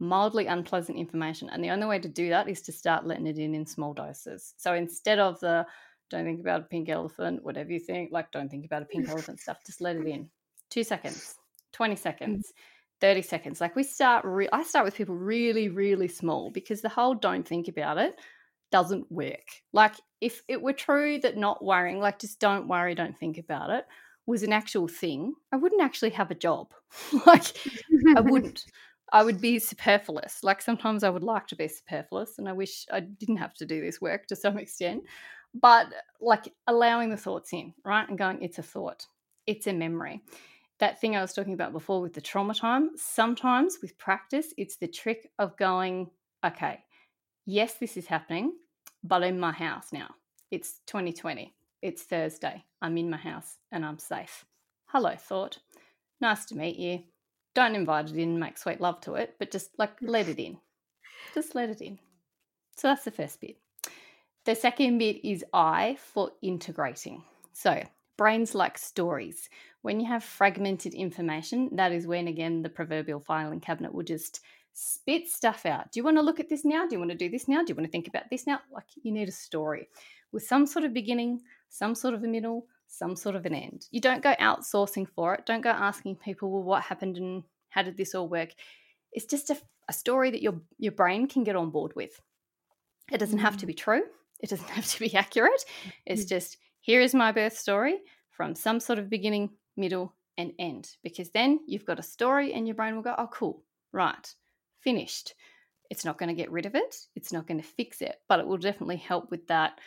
mildly 0.00 0.48
unpleasant 0.48 0.98
information. 0.98 1.48
And 1.48 1.62
the 1.62 1.70
only 1.70 1.86
way 1.86 2.00
to 2.00 2.08
do 2.08 2.28
that 2.30 2.48
is 2.48 2.60
to 2.62 2.72
start 2.72 3.06
letting 3.06 3.28
it 3.28 3.38
in 3.38 3.54
in 3.54 3.64
small 3.64 3.94
doses. 3.94 4.52
So, 4.56 4.74
instead 4.74 5.20
of 5.20 5.38
the 5.38 5.64
don't 6.10 6.24
think 6.24 6.40
about 6.40 6.62
a 6.62 6.64
pink 6.64 6.88
elephant, 6.88 7.44
whatever 7.44 7.70
you 7.70 7.78
think, 7.78 8.10
like 8.10 8.32
don't 8.32 8.50
think 8.50 8.64
about 8.64 8.82
a 8.82 8.86
pink 8.86 9.08
elephant 9.14 9.38
stuff, 9.38 9.58
just 9.64 9.80
let 9.80 9.94
it 9.94 10.08
in. 10.08 10.28
Two 10.70 10.82
seconds, 10.82 11.36
20 11.72 11.94
seconds, 11.94 12.52
30 13.00 13.22
seconds. 13.22 13.60
Like 13.60 13.76
we 13.76 13.82
start, 13.82 14.24
re- 14.24 14.48
I 14.52 14.62
start 14.62 14.84
with 14.84 14.94
people 14.94 15.14
really, 15.14 15.68
really 15.68 16.08
small 16.08 16.50
because 16.50 16.80
the 16.80 16.88
whole 16.88 17.14
don't 17.14 17.46
think 17.46 17.68
about 17.68 17.98
it 17.98 18.16
doesn't 18.72 19.10
work. 19.10 19.62
Like 19.72 19.94
if 20.20 20.42
it 20.48 20.60
were 20.60 20.72
true 20.72 21.18
that 21.20 21.36
not 21.36 21.64
worrying, 21.64 22.00
like 22.00 22.18
just 22.18 22.40
don't 22.40 22.68
worry, 22.68 22.94
don't 22.94 23.18
think 23.18 23.38
about 23.38 23.70
it, 23.70 23.84
was 24.26 24.42
an 24.42 24.52
actual 24.52 24.88
thing, 24.88 25.34
I 25.52 25.56
wouldn't 25.56 25.82
actually 25.82 26.10
have 26.10 26.30
a 26.30 26.34
job. 26.34 26.72
like 27.26 27.56
I 28.16 28.20
wouldn't. 28.20 28.64
I 29.12 29.22
would 29.22 29.40
be 29.40 29.60
superfluous. 29.60 30.42
Like 30.42 30.60
sometimes 30.60 31.04
I 31.04 31.10
would 31.10 31.22
like 31.22 31.46
to 31.48 31.56
be 31.56 31.68
superfluous 31.68 32.38
and 32.38 32.48
I 32.48 32.52
wish 32.52 32.86
I 32.92 33.00
didn't 33.00 33.36
have 33.36 33.54
to 33.54 33.66
do 33.66 33.80
this 33.80 34.00
work 34.00 34.26
to 34.26 34.36
some 34.36 34.58
extent. 34.58 35.04
But 35.54 35.86
like 36.20 36.52
allowing 36.66 37.10
the 37.10 37.16
thoughts 37.16 37.52
in, 37.52 37.72
right? 37.84 38.06
And 38.08 38.18
going, 38.18 38.42
it's 38.42 38.58
a 38.58 38.64
thought, 38.64 39.06
it's 39.46 39.68
a 39.68 39.72
memory. 39.72 40.22
That 40.78 41.00
thing 41.00 41.16
I 41.16 41.22
was 41.22 41.32
talking 41.32 41.54
about 41.54 41.72
before 41.72 42.00
with 42.02 42.12
the 42.12 42.20
trauma 42.20 42.54
time, 42.54 42.90
sometimes 42.96 43.78
with 43.80 43.96
practice, 43.96 44.52
it's 44.58 44.76
the 44.76 44.86
trick 44.86 45.30
of 45.38 45.56
going, 45.56 46.10
okay, 46.44 46.80
yes, 47.46 47.74
this 47.74 47.96
is 47.96 48.06
happening, 48.06 48.52
but 49.02 49.22
in 49.22 49.40
my 49.40 49.52
house 49.52 49.92
now. 49.92 50.08
It's 50.50 50.80
2020. 50.86 51.54
It's 51.80 52.02
Thursday. 52.02 52.64
I'm 52.82 52.98
in 52.98 53.08
my 53.08 53.16
house 53.16 53.56
and 53.72 53.84
I'm 53.84 53.98
safe. 53.98 54.44
Hello, 54.86 55.14
thought. 55.16 55.58
Nice 56.20 56.44
to 56.46 56.56
meet 56.56 56.76
you. 56.76 57.04
Don't 57.54 57.74
invite 57.74 58.10
it 58.10 58.16
in 58.16 58.30
and 58.30 58.40
make 58.40 58.58
sweet 58.58 58.80
love 58.80 59.00
to 59.02 59.14
it, 59.14 59.36
but 59.38 59.50
just 59.50 59.70
like 59.78 59.92
let 60.02 60.28
it 60.28 60.38
in. 60.38 60.58
Just 61.34 61.54
let 61.54 61.70
it 61.70 61.80
in. 61.80 61.98
So 62.76 62.88
that's 62.88 63.04
the 63.04 63.10
first 63.10 63.40
bit. 63.40 63.56
The 64.44 64.54
second 64.54 64.98
bit 64.98 65.24
is 65.24 65.44
I 65.52 65.96
for 66.12 66.32
integrating. 66.42 67.22
So 67.52 67.82
brains 68.16 68.54
like 68.54 68.78
stories. 68.78 69.48
When 69.86 70.00
you 70.00 70.08
have 70.08 70.24
fragmented 70.24 70.94
information, 70.94 71.70
that 71.76 71.92
is 71.92 72.08
when, 72.08 72.26
again, 72.26 72.60
the 72.60 72.68
proverbial 72.68 73.20
filing 73.20 73.60
cabinet 73.60 73.94
will 73.94 74.02
just 74.02 74.40
spit 74.72 75.28
stuff 75.28 75.64
out. 75.64 75.92
Do 75.92 76.00
you 76.00 76.02
want 76.02 76.16
to 76.16 76.24
look 76.24 76.40
at 76.40 76.48
this 76.48 76.64
now? 76.64 76.88
Do 76.88 76.96
you 76.96 76.98
want 76.98 77.12
to 77.12 77.16
do 77.16 77.30
this 77.30 77.46
now? 77.46 77.62
Do 77.62 77.66
you 77.68 77.76
want 77.76 77.86
to 77.86 77.92
think 77.92 78.08
about 78.08 78.28
this 78.28 78.48
now? 78.48 78.58
Like 78.72 78.88
you 79.00 79.12
need 79.12 79.28
a 79.28 79.30
story 79.30 79.88
with 80.32 80.42
some 80.42 80.66
sort 80.66 80.84
of 80.84 80.92
beginning, 80.92 81.40
some 81.68 81.94
sort 81.94 82.14
of 82.14 82.24
a 82.24 82.26
middle, 82.26 82.66
some 82.88 83.14
sort 83.14 83.36
of 83.36 83.46
an 83.46 83.54
end. 83.54 83.86
You 83.92 84.00
don't 84.00 84.24
go 84.24 84.34
outsourcing 84.40 85.06
for 85.08 85.36
it. 85.36 85.46
Don't 85.46 85.60
go 85.60 85.70
asking 85.70 86.16
people, 86.16 86.50
well, 86.50 86.64
what 86.64 86.82
happened 86.82 87.16
and 87.18 87.44
how 87.68 87.82
did 87.84 87.96
this 87.96 88.12
all 88.12 88.26
work? 88.26 88.54
It's 89.12 89.26
just 89.26 89.50
a, 89.50 89.56
a 89.88 89.92
story 89.92 90.32
that 90.32 90.42
your 90.42 90.60
your 90.78 90.94
brain 90.94 91.28
can 91.28 91.44
get 91.44 91.54
on 91.54 91.70
board 91.70 91.94
with. 91.94 92.20
It 93.12 93.18
doesn't 93.18 93.38
have 93.38 93.56
to 93.58 93.66
mm. 93.66 93.68
be 93.68 93.74
true. 93.74 94.02
It 94.40 94.50
doesn't 94.50 94.70
have 94.78 94.86
to 94.86 94.98
be 94.98 95.14
accurate. 95.14 95.64
It's 96.06 96.24
mm. 96.24 96.30
just 96.30 96.56
here 96.80 97.00
is 97.00 97.14
my 97.14 97.30
birth 97.30 97.56
story 97.56 98.00
from 98.36 98.56
some 98.56 98.80
sort 98.80 98.98
of 98.98 99.08
beginning, 99.08 99.50
middle, 99.76 100.14
and 100.38 100.52
end. 100.58 100.90
Because 101.02 101.30
then 101.30 101.60
you've 101.66 101.84
got 101.86 101.98
a 101.98 102.02
story 102.02 102.52
and 102.52 102.66
your 102.66 102.74
brain 102.74 102.94
will 102.94 103.02
go, 103.02 103.14
oh, 103.16 103.28
cool, 103.32 103.62
right, 103.92 104.34
finished. 104.80 105.34
It's 105.90 106.04
not 106.04 106.18
going 106.18 106.28
to 106.28 106.34
get 106.34 106.50
rid 106.50 106.66
of 106.66 106.74
it. 106.74 106.96
It's 107.14 107.32
not 107.32 107.46
going 107.46 107.60
to 107.60 107.66
fix 107.66 108.02
it, 108.02 108.16
but 108.28 108.40
it 108.40 108.46
will 108.46 108.56
definitely 108.58 108.96
help 108.96 109.30
with 109.30 109.46
that 109.48 109.78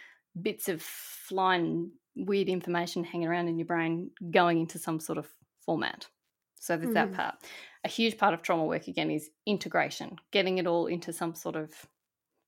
bits 0.41 0.69
of 0.69 0.81
flying 0.81 1.91
weird 2.15 2.47
information 2.49 3.03
hanging 3.03 3.27
around 3.27 3.47
in 3.47 3.57
your 3.59 3.65
brain 3.65 4.11
going 4.31 4.59
into 4.59 4.79
some 4.79 4.99
sort 4.99 5.17
of 5.17 5.27
format. 5.65 6.07
So 6.55 6.75
there's 6.77 6.93
that 6.93 7.11
Mhm. 7.11 7.15
part. 7.15 7.35
A 7.83 7.87
huge 7.89 8.17
part 8.17 8.33
of 8.33 8.41
trauma 8.41 8.65
work 8.65 8.87
again 8.87 9.09
is 9.11 9.29
integration, 9.45 10.17
getting 10.31 10.57
it 10.57 10.67
all 10.67 10.87
into 10.87 11.13
some 11.13 11.33
sort 11.35 11.55
of 11.55 11.73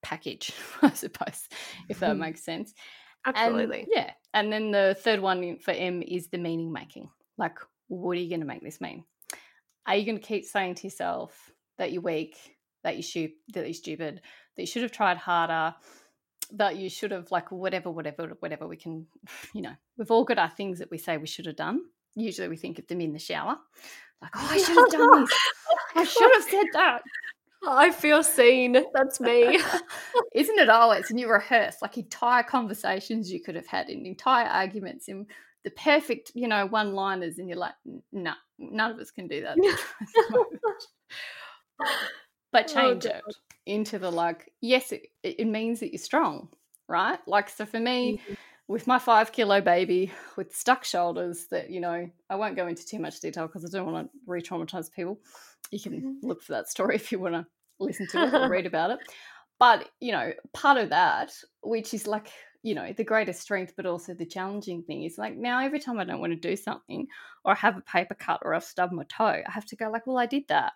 package, 0.01 0.51
I 0.81 0.91
suppose, 0.91 1.47
if 1.89 1.99
that 1.99 2.17
makes 2.17 2.43
sense. 2.43 2.73
Absolutely. 3.25 3.81
And, 3.81 3.87
yeah. 3.93 4.11
And 4.33 4.51
then 4.51 4.71
the 4.71 4.97
third 4.99 5.19
one 5.21 5.59
for 5.59 5.71
M 5.71 6.01
is 6.01 6.27
the 6.29 6.37
meaning 6.37 6.71
making. 6.71 7.09
Like, 7.37 7.57
what 7.87 8.17
are 8.17 8.21
you 8.21 8.29
going 8.29 8.41
to 8.41 8.45
make 8.45 8.63
this 8.63 8.81
mean? 8.81 9.03
Are 9.85 9.95
you 9.95 10.05
going 10.05 10.19
to 10.19 10.25
keep 10.25 10.45
saying 10.45 10.75
to 10.75 10.83
yourself 10.87 11.51
that 11.77 11.91
you're 11.91 12.01
weak, 12.01 12.37
that 12.83 12.95
you're, 12.95 13.03
stu- 13.03 13.31
that 13.53 13.65
you're 13.65 13.73
stupid, 13.73 14.21
that 14.55 14.63
you 14.63 14.67
should 14.67 14.83
have 14.83 14.91
tried 14.91 15.17
harder, 15.17 15.75
that 16.53 16.77
you 16.77 16.89
should 16.89 17.11
have, 17.11 17.31
like, 17.31 17.51
whatever, 17.51 17.89
whatever, 17.89 18.33
whatever 18.39 18.67
we 18.67 18.77
can, 18.77 19.07
you 19.53 19.61
know, 19.61 19.73
we've 19.97 20.11
all 20.11 20.23
got 20.23 20.39
our 20.39 20.49
things 20.49 20.79
that 20.79 20.91
we 20.91 20.97
say 20.97 21.17
we 21.17 21.27
should 21.27 21.45
have 21.45 21.55
done. 21.55 21.81
Usually 22.15 22.47
we 22.47 22.57
think 22.57 22.77
of 22.77 22.87
them 22.87 23.01
in 23.01 23.13
the 23.13 23.19
shower. 23.19 23.57
Like, 24.21 24.31
oh, 24.35 24.47
I 24.51 24.57
should 24.57 24.77
have 24.77 24.91
done 24.91 25.21
this. 25.21 25.39
I 25.95 26.03
should 26.03 26.35
have 26.35 26.43
said 26.43 26.65
that. 26.73 27.01
I 27.67 27.91
feel 27.91 28.23
seen. 28.23 28.83
That's 28.93 29.19
me. 29.19 29.59
Isn't 30.33 30.59
it 30.59 30.69
always? 30.69 31.09
And 31.09 31.19
you 31.19 31.29
rehearse 31.29 31.75
like 31.81 31.97
entire 31.97 32.43
conversations 32.43 33.31
you 33.31 33.41
could 33.41 33.55
have 33.55 33.67
had 33.67 33.89
and 33.89 34.05
entire 34.05 34.47
arguments 34.47 35.07
and 35.07 35.27
the 35.63 35.71
perfect, 35.71 36.31
you 36.35 36.47
know, 36.47 36.65
one 36.65 36.93
liners, 36.93 37.37
and 37.37 37.47
you're 37.47 37.57
like, 37.57 37.73
no, 38.11 38.33
none 38.57 38.91
of 38.91 38.99
us 38.99 39.11
can 39.11 39.27
do 39.27 39.41
that. 39.41 39.57
at 39.57 39.57
the 39.57 40.29
moment." 40.29 40.61
but 42.51 42.67
Oh, 42.71 42.73
change 42.73 43.03
God. 43.05 43.13
it 43.27 43.35
into 43.65 43.99
the 43.99 44.11
like, 44.11 44.51
yes, 44.61 44.91
it, 44.91 45.07
it 45.23 45.47
means 45.47 45.79
that 45.79 45.91
you're 45.91 45.99
strong, 45.99 46.49
right? 46.87 47.19
Like, 47.27 47.49
so 47.49 47.65
for 47.65 47.79
me, 47.79 48.19
Mm-hmm. 48.19 48.33
with 48.67 48.87
my 48.87 48.99
five 48.99 49.31
kilo 49.31 49.61
baby 49.61 50.11
with 50.37 50.55
stuck 50.55 50.83
shoulders, 50.83 51.47
that, 51.47 51.69
you 51.69 51.79
know, 51.81 52.09
I 52.29 52.35
won't 52.35 52.55
go 52.55 52.67
into 52.67 52.85
too 52.85 52.99
much 52.99 53.19
detail 53.19 53.47
because 53.47 53.65
I 53.65 53.69
don't 53.77 53.91
want 53.91 54.07
to 54.11 54.19
re 54.25 54.41
traumatize 54.41 54.91
people. 54.91 55.19
You 55.71 55.79
can 55.79 55.93
Mm-hmm. 55.93 56.27
look 56.27 56.41
for 56.41 56.53
that 56.53 56.69
story 56.69 56.95
if 56.95 57.11
you 57.11 57.19
want 57.19 57.35
to 57.35 57.45
listen 57.79 58.07
to 58.07 58.23
it 58.23 58.33
or 58.33 58.45
read 58.49 58.65
about 58.65 58.91
it. 58.91 58.99
But, 59.59 59.89
you 59.99 60.11
know, 60.11 60.31
part 60.53 60.77
of 60.77 60.89
that, 60.89 61.31
which 61.61 61.93
is 61.93 62.07
like 62.07 62.31
you 62.63 62.75
know, 62.75 62.93
the 62.93 63.03
greatest 63.03 63.41
strength, 63.41 63.73
but 63.75 63.85
also 63.85 64.13
the 64.13 64.25
challenging 64.25 64.83
thing 64.83 65.03
is 65.03 65.17
like 65.17 65.35
now 65.35 65.59
every 65.59 65.79
time 65.79 65.99
I 65.99 66.03
don't 66.03 66.19
want 66.19 66.33
to 66.33 66.49
do 66.49 66.55
something 66.55 67.07
or 67.43 67.53
I 67.53 67.55
have 67.55 67.77
a 67.77 67.81
paper 67.81 68.13
cut 68.13 68.41
or 68.43 68.53
I've 68.53 68.63
stubbed 68.63 68.93
my 68.93 69.03
toe, 69.05 69.41
I 69.45 69.51
have 69.51 69.65
to 69.67 69.75
go 69.75 69.89
like, 69.89 70.05
well, 70.05 70.17
I 70.17 70.27
did 70.27 70.43
that. 70.49 70.73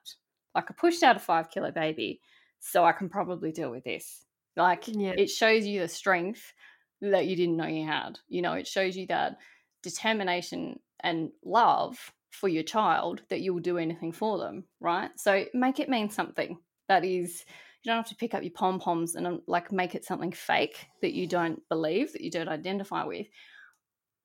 Like 0.55 0.71
I 0.71 0.73
pushed 0.73 1.03
out 1.03 1.15
a 1.15 1.19
five 1.19 1.49
kilo 1.51 1.71
baby, 1.71 2.21
so 2.59 2.83
I 2.83 2.93
can 2.93 3.09
probably 3.09 3.51
deal 3.51 3.69
with 3.69 3.83
this. 3.83 4.25
Like 4.55 4.87
yeah. 4.87 5.13
it 5.17 5.29
shows 5.29 5.65
you 5.65 5.81
the 5.81 5.87
strength 5.87 6.53
that 7.01 7.27
you 7.27 7.35
didn't 7.35 7.57
know 7.57 7.67
you 7.67 7.85
had. 7.85 8.19
You 8.27 8.41
know, 8.41 8.53
it 8.53 8.67
shows 8.67 8.95
you 8.95 9.05
that 9.07 9.37
determination 9.83 10.79
and 11.01 11.29
love 11.43 12.11
for 12.31 12.49
your 12.49 12.63
child 12.63 13.21
that 13.29 13.41
you 13.41 13.53
will 13.53 13.61
do 13.61 13.77
anything 13.77 14.11
for 14.11 14.37
them, 14.37 14.63
right? 14.79 15.11
So 15.17 15.45
make 15.53 15.79
it 15.79 15.89
mean 15.89 16.09
something 16.09 16.57
that 16.87 17.05
is 17.05 17.45
you 17.85 17.91
don't 17.91 17.97
have 17.97 18.09
to 18.09 18.15
pick 18.15 18.33
up 18.33 18.41
your 18.41 18.51
pom 18.51 18.79
poms 18.79 19.15
and 19.15 19.27
um, 19.27 19.41
like 19.47 19.71
make 19.71 19.93
it 19.93 20.05
something 20.05 20.31
fake 20.31 20.87
that 21.01 21.13
you 21.13 21.27
don't 21.27 21.61
believe 21.69 22.11
that 22.13 22.21
you 22.21 22.31
don't 22.31 22.49
identify 22.49 23.05
with. 23.05 23.27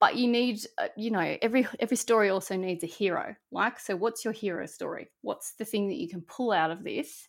But 0.00 0.16
you 0.16 0.28
need 0.28 0.60
uh, 0.78 0.88
you 0.96 1.10
know 1.10 1.36
every 1.42 1.66
every 1.78 1.98
story 1.98 2.30
also 2.30 2.56
needs 2.56 2.82
a 2.82 2.86
hero 2.86 3.34
like 3.52 3.78
so 3.78 3.96
what's 3.96 4.24
your 4.24 4.32
hero 4.32 4.64
story? 4.64 5.10
What's 5.20 5.52
the 5.52 5.66
thing 5.66 5.88
that 5.88 5.98
you 5.98 6.08
can 6.08 6.22
pull 6.22 6.52
out 6.52 6.70
of 6.70 6.82
this 6.82 7.28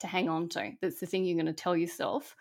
to 0.00 0.06
hang 0.06 0.28
on 0.28 0.50
to? 0.50 0.72
That's 0.82 1.00
the 1.00 1.06
thing 1.06 1.24
you're 1.24 1.42
going 1.42 1.46
to 1.46 1.54
tell 1.54 1.76
yourself 1.76 2.36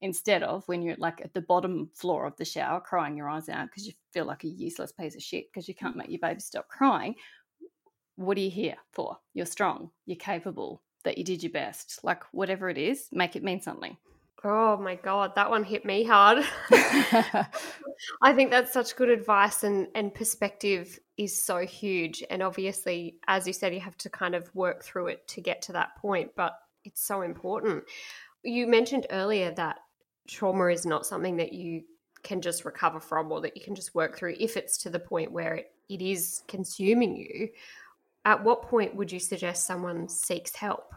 instead 0.00 0.42
of 0.42 0.66
when 0.66 0.82
you're 0.82 0.96
like 0.98 1.20
at 1.20 1.32
the 1.32 1.40
bottom 1.42 1.88
floor 1.94 2.26
of 2.26 2.36
the 2.36 2.44
shower 2.44 2.80
crying 2.80 3.16
your 3.16 3.28
eyes 3.28 3.48
out 3.48 3.68
because 3.68 3.86
you 3.86 3.92
feel 4.12 4.24
like 4.24 4.42
a 4.42 4.48
useless 4.48 4.90
piece 4.90 5.14
of 5.14 5.22
shit 5.22 5.44
because 5.52 5.68
you 5.68 5.74
can't 5.76 5.96
make 5.96 6.10
your 6.10 6.18
baby 6.18 6.40
stop 6.40 6.66
crying. 6.66 7.14
What 8.16 8.36
are 8.36 8.40
you 8.40 8.50
here 8.50 8.76
for? 8.92 9.16
You're 9.34 9.46
strong 9.46 9.90
you're 10.06 10.16
capable 10.16 10.82
that 11.04 11.18
you 11.18 11.24
did 11.24 11.42
your 11.42 11.52
best. 11.52 12.00
Like 12.02 12.22
whatever 12.32 12.68
it 12.68 12.78
is, 12.78 13.08
make 13.12 13.36
it 13.36 13.42
mean 13.42 13.60
something. 13.60 13.96
Oh 14.44 14.76
my 14.76 14.96
god, 14.96 15.36
that 15.36 15.50
one 15.50 15.62
hit 15.62 15.84
me 15.84 16.02
hard. 16.04 16.44
I 18.22 18.32
think 18.34 18.50
that's 18.50 18.72
such 18.72 18.96
good 18.96 19.08
advice 19.08 19.62
and 19.62 19.86
and 19.94 20.12
perspective 20.12 20.98
is 21.16 21.44
so 21.44 21.58
huge 21.58 22.24
and 22.30 22.42
obviously 22.42 23.18
as 23.28 23.46
you 23.46 23.52
said 23.52 23.74
you 23.74 23.80
have 23.80 23.96
to 23.98 24.10
kind 24.10 24.34
of 24.34 24.52
work 24.54 24.82
through 24.82 25.08
it 25.08 25.28
to 25.28 25.40
get 25.40 25.62
to 25.62 25.72
that 25.72 25.96
point, 25.96 26.32
but 26.36 26.54
it's 26.84 27.06
so 27.06 27.22
important. 27.22 27.84
You 28.42 28.66
mentioned 28.66 29.06
earlier 29.10 29.52
that 29.52 29.76
trauma 30.26 30.66
is 30.66 30.84
not 30.84 31.06
something 31.06 31.36
that 31.36 31.52
you 31.52 31.82
can 32.24 32.40
just 32.40 32.64
recover 32.64 33.00
from 33.00 33.30
or 33.30 33.40
that 33.40 33.56
you 33.56 33.62
can 33.62 33.74
just 33.74 33.94
work 33.94 34.16
through 34.16 34.34
if 34.38 34.56
it's 34.56 34.78
to 34.78 34.90
the 34.90 34.98
point 34.98 35.32
where 35.32 35.54
it, 35.54 35.70
it 35.88 36.02
is 36.02 36.42
consuming 36.48 37.16
you 37.16 37.48
at 38.24 38.42
what 38.44 38.62
point 38.62 38.94
would 38.94 39.10
you 39.10 39.18
suggest 39.18 39.66
someone 39.66 40.08
seeks 40.08 40.54
help? 40.54 40.94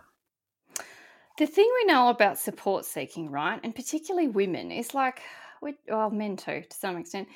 The 1.38 1.46
thing 1.46 1.70
we 1.82 1.92
know 1.92 2.10
about 2.10 2.40
support 2.40 2.86
seeking, 2.86 3.30
right, 3.30 3.60
and 3.64 3.76
particularly 3.76 4.30
women, 4.30 4.72
is 4.72 4.94
like, 4.94 5.22
we, 5.62 5.74
well, 5.90 6.10
men 6.10 6.38
too, 6.38 6.64
to 6.70 6.78
some 6.78 6.98
extent, 6.98 7.28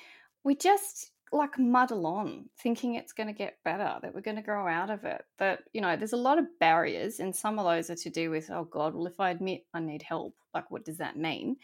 we 0.44 0.56
just 0.56 1.12
like 1.32 1.60
muddle 1.60 2.08
on 2.08 2.46
thinking 2.58 2.96
it's 2.96 3.14
going 3.14 3.28
to 3.28 3.34
get 3.34 3.58
better, 3.64 3.98
that 4.02 4.16
we're 4.16 4.22
going 4.22 4.38
to 4.38 4.42
grow 4.42 4.68
out 4.68 4.90
of 4.90 5.04
it. 5.04 5.24
That, 5.38 5.60
you 5.74 5.82
know, 5.82 5.96
there's 5.96 6.14
a 6.14 6.18
lot 6.18 6.40
of 6.40 6.46
barriers, 6.60 7.20
and 7.20 7.36
some 7.36 7.60
of 7.60 7.66
those 7.66 7.90
are 7.90 7.96
to 7.96 8.10
do 8.10 8.32
with, 8.32 8.50
oh 8.50 8.64
God, 8.64 8.96
well, 8.96 9.06
if 9.06 9.20
I 9.20 9.32
admit 9.32 9.66
I 9.74 9.80
need 9.80 10.02
help, 10.02 10.34
like, 10.54 10.72
what 10.72 10.86
does 10.86 10.98
that 10.98 11.18
mean? 11.18 11.58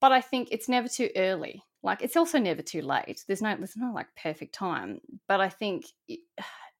But 0.00 0.10
I 0.10 0.20
think 0.20 0.48
it's 0.50 0.68
never 0.68 0.88
too 0.88 1.10
early. 1.14 1.62
Like, 1.84 2.02
it's 2.02 2.16
also 2.16 2.38
never 2.38 2.62
too 2.62 2.82
late. 2.82 3.24
There's 3.26 3.42
no, 3.42 3.54
there's 3.56 3.76
no 3.76 3.92
like 3.92 4.08
perfect 4.20 4.54
time. 4.54 5.00
But 5.28 5.40
I 5.40 5.48
think 5.48 5.84
it, 6.08 6.20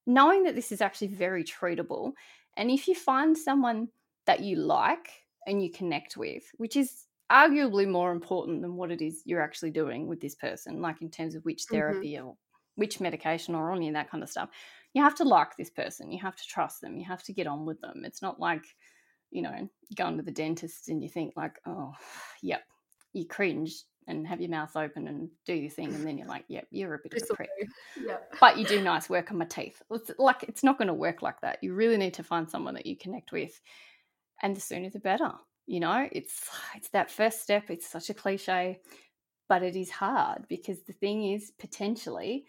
knowing 0.05 0.43
that 0.43 0.55
this 0.55 0.71
is 0.71 0.81
actually 0.81 1.07
very 1.07 1.43
treatable. 1.43 2.13
And 2.57 2.69
if 2.69 2.87
you 2.87 2.95
find 2.95 3.37
someone 3.37 3.87
that 4.25 4.41
you 4.41 4.57
like 4.57 5.09
and 5.47 5.63
you 5.63 5.71
connect 5.71 6.17
with, 6.17 6.43
which 6.57 6.75
is 6.75 7.07
arguably 7.31 7.87
more 7.87 8.11
important 8.11 8.61
than 8.61 8.75
what 8.75 8.91
it 8.91 9.01
is 9.01 9.23
you're 9.25 9.41
actually 9.41 9.71
doing 9.71 10.07
with 10.07 10.21
this 10.21 10.35
person, 10.35 10.81
like 10.81 11.01
in 11.01 11.09
terms 11.09 11.35
of 11.35 11.43
which 11.45 11.63
mm-hmm. 11.63 11.75
therapy 11.75 12.13
mm-hmm. 12.13 12.27
or 12.27 12.35
which 12.75 12.99
medication 12.99 13.55
or 13.55 13.71
any 13.71 13.87
of 13.87 13.93
that 13.93 14.09
kind 14.09 14.23
of 14.23 14.29
stuff. 14.29 14.49
You 14.93 15.03
have 15.03 15.15
to 15.15 15.23
like 15.23 15.55
this 15.57 15.69
person. 15.69 16.11
You 16.11 16.19
have 16.21 16.35
to 16.35 16.47
trust 16.47 16.81
them. 16.81 16.97
You 16.97 17.05
have 17.05 17.23
to 17.23 17.33
get 17.33 17.47
on 17.47 17.65
with 17.65 17.81
them. 17.81 18.03
It's 18.05 18.21
not 18.21 18.39
like, 18.39 18.63
you 19.31 19.41
know, 19.41 19.69
going 19.95 20.17
to 20.17 20.23
the 20.23 20.31
dentist 20.31 20.89
and 20.89 21.01
you 21.01 21.09
think 21.09 21.33
like, 21.35 21.59
oh, 21.65 21.93
yep, 22.41 22.63
you 23.13 23.25
cringe 23.25 23.83
and 24.07 24.27
have 24.27 24.41
your 24.41 24.49
mouth 24.49 24.75
open 24.75 25.07
and 25.07 25.29
do 25.45 25.53
your 25.53 25.69
thing, 25.69 25.93
and 25.93 26.05
then 26.05 26.17
you're 26.17 26.27
like, 26.27 26.45
"Yep, 26.47 26.67
you're 26.71 26.95
a 26.95 26.99
bit 26.99 27.21
of 27.21 27.29
a 27.29 27.33
prick." 27.35 27.49
Yep. 28.01 28.35
But 28.39 28.57
you 28.57 28.65
do 28.65 28.81
nice 28.81 29.09
work 29.09 29.31
on 29.31 29.37
my 29.37 29.45
teeth. 29.45 29.81
It's 29.91 30.11
like 30.17 30.43
it's 30.43 30.63
not 30.63 30.77
going 30.77 30.87
to 30.87 30.93
work 30.93 31.21
like 31.21 31.41
that. 31.41 31.59
You 31.61 31.73
really 31.73 31.97
need 31.97 32.13
to 32.15 32.23
find 32.23 32.49
someone 32.49 32.73
that 32.75 32.85
you 32.85 32.97
connect 32.97 33.31
with, 33.31 33.59
and 34.41 34.55
the 34.55 34.61
sooner 34.61 34.89
the 34.89 34.99
better. 34.99 35.31
You 35.65 35.79
know, 35.79 36.07
it's 36.11 36.49
it's 36.75 36.89
that 36.89 37.11
first 37.11 37.41
step. 37.41 37.69
It's 37.69 37.87
such 37.87 38.09
a 38.09 38.13
cliche, 38.13 38.79
but 39.47 39.63
it 39.63 39.75
is 39.75 39.89
hard 39.89 40.45
because 40.49 40.81
the 40.83 40.93
thing 40.93 41.31
is 41.31 41.51
potentially 41.59 42.45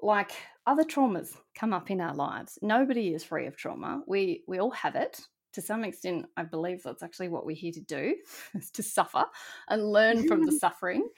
like 0.00 0.32
other 0.66 0.84
traumas 0.84 1.36
come 1.54 1.72
up 1.72 1.90
in 1.90 2.00
our 2.00 2.14
lives. 2.14 2.58
Nobody 2.62 3.14
is 3.14 3.24
free 3.24 3.46
of 3.46 3.56
trauma. 3.56 4.02
We 4.06 4.44
we 4.46 4.58
all 4.58 4.70
have 4.70 4.94
it 4.94 5.20
to 5.52 5.62
some 5.62 5.84
extent, 5.84 6.26
I 6.36 6.44
believe 6.44 6.82
that's 6.82 7.02
actually 7.02 7.28
what 7.28 7.46
we're 7.46 7.56
here 7.56 7.72
to 7.72 7.80
do, 7.80 8.16
is 8.54 8.70
to 8.72 8.82
suffer 8.82 9.24
and 9.68 9.92
learn 9.92 10.26
from 10.26 10.44
the 10.44 10.52
suffering. 10.60 11.08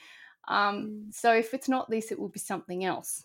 Um, 0.48 1.06
mm. 1.08 1.14
so 1.14 1.32
if 1.32 1.54
it's 1.54 1.68
not 1.68 1.90
this, 1.90 2.10
it 2.12 2.18
will 2.18 2.28
be 2.28 2.40
something 2.40 2.84
else. 2.84 3.24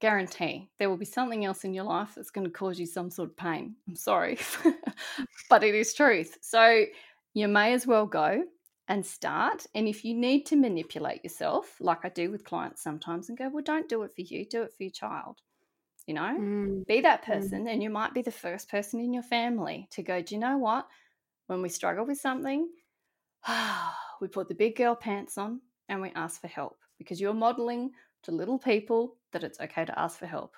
Guarantee 0.00 0.70
there 0.78 0.88
will 0.88 0.96
be 0.96 1.04
something 1.04 1.44
else 1.44 1.64
in 1.64 1.74
your 1.74 1.84
life 1.84 2.14
that's 2.14 2.30
going 2.30 2.46
to 2.46 2.52
cause 2.52 2.80
you 2.80 2.86
some 2.86 3.10
sort 3.10 3.30
of 3.30 3.36
pain. 3.36 3.76
I'm 3.86 3.96
sorry, 3.96 4.38
but 5.50 5.62
it 5.62 5.74
is 5.74 5.92
truth. 5.92 6.38
So 6.40 6.86
you 7.34 7.48
may 7.48 7.74
as 7.74 7.86
well 7.86 8.06
go 8.06 8.44
and 8.88 9.04
start. 9.04 9.66
And 9.74 9.86
if 9.86 10.04
you 10.04 10.14
need 10.14 10.46
to 10.46 10.56
manipulate 10.56 11.22
yourself, 11.22 11.76
like 11.80 12.04
I 12.04 12.08
do 12.08 12.30
with 12.30 12.44
clients 12.44 12.82
sometimes, 12.82 13.28
and 13.28 13.36
go, 13.36 13.50
well, 13.50 13.62
don't 13.62 13.90
do 13.90 14.02
it 14.02 14.12
for 14.14 14.22
you, 14.22 14.46
do 14.46 14.62
it 14.62 14.72
for 14.72 14.84
your 14.84 14.90
child 14.90 15.42
you 16.06 16.14
know 16.14 16.36
mm. 16.38 16.86
be 16.86 17.00
that 17.00 17.22
mm. 17.22 17.26
person 17.26 17.64
mm. 17.64 17.72
and 17.72 17.82
you 17.82 17.90
might 17.90 18.14
be 18.14 18.22
the 18.22 18.30
first 18.30 18.68
person 18.68 19.00
in 19.00 19.12
your 19.12 19.22
family 19.22 19.88
to 19.90 20.02
go 20.02 20.20
do 20.20 20.34
you 20.34 20.40
know 20.40 20.58
what 20.58 20.86
when 21.46 21.62
we 21.62 21.68
struggle 21.68 22.06
with 22.06 22.18
something 22.18 22.68
we 24.20 24.28
put 24.28 24.48
the 24.48 24.54
big 24.54 24.76
girl 24.76 24.94
pants 24.94 25.38
on 25.38 25.60
and 25.88 26.00
we 26.00 26.10
ask 26.14 26.40
for 26.40 26.48
help 26.48 26.78
because 26.98 27.20
you're 27.20 27.34
modeling 27.34 27.90
to 28.22 28.32
little 28.32 28.58
people 28.58 29.16
that 29.32 29.44
it's 29.44 29.60
okay 29.60 29.84
to 29.84 29.98
ask 29.98 30.18
for 30.18 30.26
help 30.26 30.54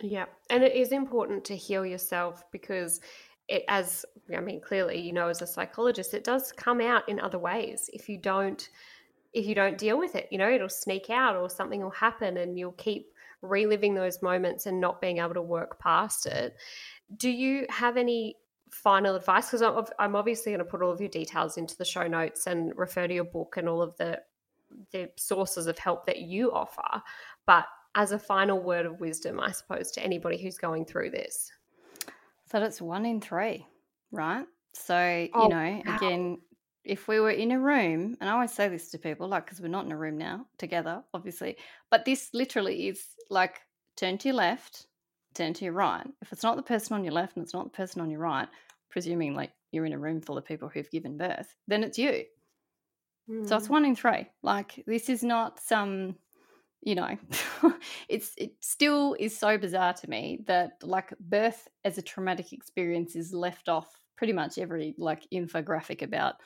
yeah 0.00 0.26
and 0.50 0.62
it 0.62 0.74
is 0.74 0.92
important 0.92 1.44
to 1.44 1.56
heal 1.56 1.86
yourself 1.86 2.44
because 2.50 3.00
it 3.48 3.64
as 3.68 4.04
i 4.36 4.40
mean 4.40 4.60
clearly 4.60 5.00
you 5.00 5.12
know 5.12 5.28
as 5.28 5.42
a 5.42 5.46
psychologist 5.46 6.14
it 6.14 6.24
does 6.24 6.52
come 6.52 6.80
out 6.80 7.08
in 7.08 7.20
other 7.20 7.38
ways 7.38 7.88
if 7.92 8.08
you 8.08 8.18
don't 8.18 8.70
if 9.32 9.46
you 9.46 9.54
don't 9.54 9.78
deal 9.78 9.98
with 9.98 10.14
it 10.14 10.28
you 10.30 10.38
know 10.38 10.50
it'll 10.50 10.68
sneak 10.68 11.10
out 11.10 11.36
or 11.36 11.48
something 11.48 11.80
will 11.80 11.90
happen 11.90 12.36
and 12.38 12.58
you'll 12.58 12.72
keep 12.72 13.11
reliving 13.42 13.94
those 13.94 14.22
moments 14.22 14.66
and 14.66 14.80
not 14.80 15.00
being 15.00 15.18
able 15.18 15.34
to 15.34 15.42
work 15.42 15.78
past 15.78 16.26
it. 16.26 16.56
Do 17.16 17.28
you 17.28 17.66
have 17.68 17.96
any 17.96 18.36
final 18.70 19.16
advice? 19.16 19.50
Because 19.50 19.84
I'm, 19.98 20.16
obviously 20.16 20.52
going 20.52 20.64
to 20.64 20.64
put 20.64 20.82
all 20.82 20.90
of 20.90 21.00
your 21.00 21.10
details 21.10 21.58
into 21.58 21.76
the 21.76 21.84
show 21.84 22.06
notes 22.06 22.46
and 22.46 22.72
refer 22.76 23.06
to 23.06 23.14
your 23.14 23.24
book 23.24 23.56
and 23.56 23.68
all 23.68 23.82
of 23.82 23.96
the 23.98 24.20
the 24.90 25.10
sources 25.16 25.66
of 25.66 25.78
help 25.78 26.06
that 26.06 26.20
you 26.22 26.50
offer. 26.50 27.02
But 27.46 27.66
as 27.94 28.12
a 28.12 28.18
final 28.18 28.58
word 28.62 28.86
of 28.86 29.00
wisdom, 29.00 29.38
I 29.38 29.52
suppose, 29.52 29.90
to 29.92 30.02
anybody 30.02 30.38
who's 30.38 30.56
going 30.56 30.86
through 30.86 31.10
this. 31.10 31.52
So 32.50 32.58
that's 32.58 32.80
one 32.80 33.04
in 33.04 33.20
three, 33.20 33.66
right? 34.10 34.46
So, 34.72 35.28
oh, 35.34 35.42
you 35.42 35.48
know, 35.50 35.82
wow. 35.84 35.96
again, 35.96 36.38
if 36.84 37.06
we 37.08 37.20
were 37.20 37.30
in 37.30 37.52
a 37.52 37.60
room, 37.60 38.16
and 38.20 38.28
I 38.28 38.32
always 38.32 38.52
say 38.52 38.68
this 38.68 38.90
to 38.90 38.98
people, 38.98 39.28
like, 39.28 39.44
because 39.44 39.60
we're 39.60 39.68
not 39.68 39.86
in 39.86 39.92
a 39.92 39.96
room 39.96 40.18
now 40.18 40.46
together, 40.58 41.02
obviously, 41.14 41.56
but 41.90 42.04
this 42.04 42.30
literally 42.32 42.88
is 42.88 43.04
like 43.30 43.60
turn 43.96 44.18
to 44.18 44.28
your 44.28 44.36
left, 44.36 44.86
turn 45.34 45.54
to 45.54 45.64
your 45.64 45.74
right. 45.74 46.06
If 46.22 46.32
it's 46.32 46.42
not 46.42 46.56
the 46.56 46.62
person 46.62 46.94
on 46.94 47.04
your 47.04 47.12
left 47.12 47.36
and 47.36 47.44
it's 47.44 47.54
not 47.54 47.64
the 47.64 47.76
person 47.76 48.00
on 48.00 48.10
your 48.10 48.20
right, 48.20 48.48
presuming 48.90 49.34
like 49.34 49.52
you're 49.70 49.86
in 49.86 49.92
a 49.92 49.98
room 49.98 50.20
full 50.20 50.36
of 50.36 50.44
people 50.44 50.68
who've 50.68 50.90
given 50.90 51.16
birth, 51.16 51.54
then 51.68 51.84
it's 51.84 51.98
you. 51.98 52.24
Mm. 53.30 53.48
So 53.48 53.56
it's 53.56 53.66
hmm. 53.66 53.72
one 53.72 53.84
in 53.84 53.96
three. 53.96 54.28
Like, 54.42 54.82
this 54.86 55.08
is 55.08 55.22
not 55.22 55.60
some, 55.60 56.16
you 56.82 56.96
know, 56.96 57.16
it's 58.08 58.32
it 58.36 58.54
still 58.60 59.16
is 59.20 59.36
so 59.36 59.56
bizarre 59.56 59.94
to 59.94 60.10
me 60.10 60.40
that 60.46 60.72
like 60.82 61.14
birth 61.20 61.68
as 61.84 61.96
a 61.96 62.02
traumatic 62.02 62.52
experience 62.52 63.14
is 63.14 63.32
left 63.32 63.68
off 63.68 63.88
pretty 64.16 64.32
much 64.32 64.58
every 64.58 64.94
like 64.98 65.26
infographic 65.32 66.02
about 66.02 66.36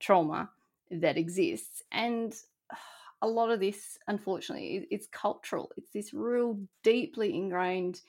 trauma 0.00 0.50
that 0.90 1.16
exists. 1.16 1.82
And 1.92 2.34
a 3.22 3.28
lot 3.28 3.50
of 3.50 3.60
this, 3.60 3.98
unfortunately, 4.08 4.86
it's 4.90 5.06
cultural. 5.08 5.70
It's 5.76 5.90
this 5.90 6.12
real 6.12 6.58
deeply 6.82 7.34
ingrained 7.34 8.00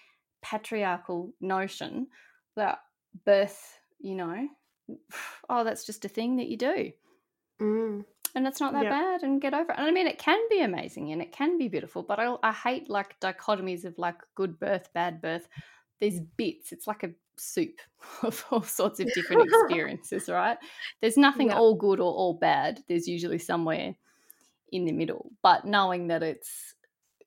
patriarchal 0.42 1.34
notion 1.42 2.08
that 2.56 2.80
birth, 3.26 3.80
you 4.00 4.16
know, 4.16 4.48
oh, 5.50 5.64
that's 5.64 5.86
just 5.86 6.06
a 6.06 6.10
thing 6.10 6.38
that 6.38 6.48
you 6.48 6.58
do. 6.58 6.92
Mm. 7.62 8.06
And 8.36 8.46
it's 8.46 8.60
not 8.60 8.74
that 8.74 8.84
yep. 8.84 8.92
bad, 8.92 9.24
and 9.24 9.42
get 9.42 9.54
over 9.54 9.72
it. 9.72 9.78
And 9.78 9.88
I 9.88 9.92
mean, 9.92 10.06
it 10.06 10.20
can 10.20 10.40
be 10.50 10.62
amazing 10.62 11.12
and 11.12 11.22
it 11.22 11.32
can 11.32 11.58
be 11.58 11.70
beautiful, 11.70 12.04
but 12.04 12.20
I, 12.20 12.36
I 12.44 12.52
hate 12.52 12.90
like 12.90 13.20
dichotomies 13.20 13.84
of 13.86 13.98
like 13.98 14.18
good 14.36 14.60
birth, 14.60 14.90
bad 14.94 15.22
birth. 15.22 15.48
There's 16.00 16.20
bits, 16.20 16.72
it's 16.72 16.86
like 16.86 17.04
a 17.04 17.12
soup 17.40 17.80
of 18.24 18.46
all 18.52 18.64
sorts 18.64 19.00
of 19.00 19.12
different 19.14 19.44
experiences, 19.50 20.30
right? 20.30 20.58
There's 21.02 21.18
nothing 21.18 21.48
yeah. 21.48 21.58
all 21.58 21.76
good 21.76 22.00
or 22.00 22.12
all 22.12 22.34
bad. 22.34 22.82
There's 22.88 23.08
usually 23.08 23.40
somewhere 23.40 23.96
in 24.72 24.86
the 24.86 24.92
middle, 24.92 25.32
but 25.42 25.66
knowing 25.66 26.08
that 26.08 26.24
it's, 26.24 26.76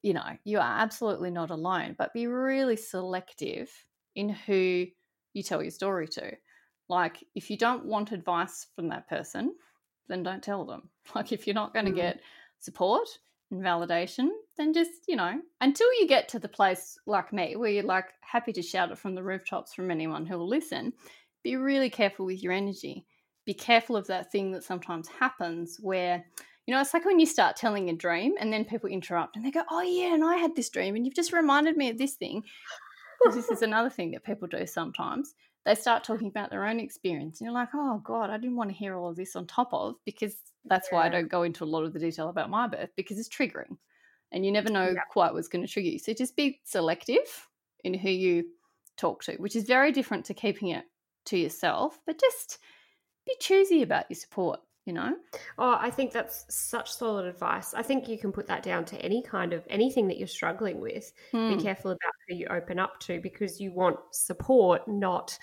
you 0.02 0.14
know, 0.14 0.36
you 0.44 0.58
are 0.58 0.80
absolutely 0.80 1.30
not 1.30 1.50
alone, 1.50 1.94
but 1.98 2.12
be 2.12 2.26
really 2.26 2.76
selective 2.76 3.70
in 4.14 4.28
who 4.28 4.86
you 5.32 5.42
tell 5.42 5.62
your 5.62 5.70
story 5.70 6.08
to. 6.08 6.32
Like, 6.88 7.24
if 7.34 7.50
you 7.50 7.56
don't 7.56 7.86
want 7.86 8.12
advice 8.12 8.66
from 8.74 8.88
that 8.88 9.08
person, 9.08 9.54
then 10.08 10.22
don't 10.22 10.42
tell 10.42 10.64
them. 10.64 10.90
Like, 11.14 11.32
if 11.32 11.46
you're 11.46 11.54
not 11.54 11.72
going 11.72 11.86
to 11.86 11.92
mm-hmm. 11.92 12.00
get 12.00 12.20
support 12.60 13.08
and 13.50 13.62
validation, 13.62 14.28
then 14.60 14.74
just, 14.74 15.08
you 15.08 15.16
know, 15.16 15.40
until 15.60 15.86
you 15.98 16.06
get 16.06 16.28
to 16.28 16.38
the 16.38 16.48
place 16.48 16.98
like 17.06 17.32
me 17.32 17.56
where 17.56 17.70
you're 17.70 17.82
like 17.82 18.06
happy 18.20 18.52
to 18.52 18.62
shout 18.62 18.90
it 18.90 18.98
from 18.98 19.14
the 19.14 19.22
rooftops 19.22 19.72
from 19.72 19.90
anyone 19.90 20.26
who 20.26 20.36
will 20.38 20.48
listen, 20.48 20.92
be 21.42 21.56
really 21.56 21.88
careful 21.88 22.26
with 22.26 22.42
your 22.42 22.52
energy. 22.52 23.06
Be 23.46 23.54
careful 23.54 23.96
of 23.96 24.06
that 24.08 24.30
thing 24.30 24.52
that 24.52 24.62
sometimes 24.62 25.08
happens 25.08 25.78
where, 25.80 26.22
you 26.66 26.74
know, 26.74 26.80
it's 26.80 26.92
like 26.92 27.06
when 27.06 27.18
you 27.18 27.26
start 27.26 27.56
telling 27.56 27.88
a 27.88 27.96
dream 27.96 28.34
and 28.38 28.52
then 28.52 28.66
people 28.66 28.90
interrupt 28.90 29.34
and 29.34 29.44
they 29.44 29.50
go, 29.50 29.62
Oh, 29.70 29.80
yeah, 29.80 30.14
and 30.14 30.22
I 30.22 30.36
had 30.36 30.54
this 30.54 30.68
dream 30.68 30.94
and 30.94 31.06
you've 31.06 31.16
just 31.16 31.32
reminded 31.32 31.76
me 31.78 31.88
of 31.88 31.96
this 31.96 32.14
thing. 32.14 32.42
this 33.32 33.48
is 33.48 33.62
another 33.62 33.90
thing 33.90 34.10
that 34.10 34.24
people 34.24 34.46
do 34.46 34.66
sometimes. 34.66 35.34
They 35.64 35.74
start 35.74 36.04
talking 36.04 36.28
about 36.28 36.50
their 36.50 36.66
own 36.66 36.80
experience 36.80 37.40
and 37.40 37.46
you're 37.46 37.54
like, 37.54 37.70
Oh, 37.74 38.02
God, 38.04 38.28
I 38.28 38.36
didn't 38.36 38.56
want 38.56 38.70
to 38.70 38.76
hear 38.76 38.96
all 38.96 39.08
of 39.08 39.16
this 39.16 39.36
on 39.36 39.46
top 39.46 39.72
of 39.72 39.94
because 40.04 40.36
that's 40.66 40.88
yeah. 40.92 40.98
why 40.98 41.06
I 41.06 41.08
don't 41.08 41.30
go 41.30 41.44
into 41.44 41.64
a 41.64 41.66
lot 41.66 41.84
of 41.84 41.94
the 41.94 41.98
detail 41.98 42.28
about 42.28 42.50
my 42.50 42.66
birth 42.66 42.90
because 42.94 43.18
it's 43.18 43.28
triggering 43.28 43.78
and 44.32 44.44
you 44.44 44.52
never 44.52 44.70
know 44.70 44.90
yeah. 44.90 45.00
quite 45.10 45.32
what's 45.32 45.48
going 45.48 45.64
to 45.64 45.72
trigger 45.72 45.88
you. 45.88 45.98
So 45.98 46.12
just 46.12 46.36
be 46.36 46.60
selective 46.64 47.48
in 47.84 47.94
who 47.94 48.10
you 48.10 48.44
talk 48.96 49.24
to, 49.24 49.36
which 49.36 49.56
is 49.56 49.64
very 49.64 49.92
different 49.92 50.24
to 50.26 50.34
keeping 50.34 50.68
it 50.68 50.84
to 51.26 51.36
yourself, 51.36 51.98
but 52.06 52.20
just 52.20 52.58
be 53.26 53.34
choosy 53.40 53.82
about 53.82 54.04
your 54.08 54.16
support, 54.16 54.60
you 54.84 54.92
know? 54.92 55.14
Oh, 55.58 55.76
I 55.80 55.90
think 55.90 56.12
that's 56.12 56.44
such 56.48 56.92
solid 56.92 57.26
advice. 57.26 57.74
I 57.74 57.82
think 57.82 58.08
you 58.08 58.18
can 58.18 58.32
put 58.32 58.46
that 58.46 58.62
down 58.62 58.84
to 58.86 59.00
any 59.00 59.22
kind 59.22 59.52
of 59.52 59.66
anything 59.68 60.08
that 60.08 60.18
you're 60.18 60.28
struggling 60.28 60.80
with. 60.80 61.12
Hmm. 61.32 61.56
Be 61.56 61.62
careful 61.62 61.90
about 61.90 62.12
who 62.28 62.36
you 62.36 62.46
open 62.46 62.78
up 62.78 63.00
to 63.00 63.20
because 63.20 63.60
you 63.60 63.72
want 63.72 63.98
support, 64.12 64.86
not 64.86 65.38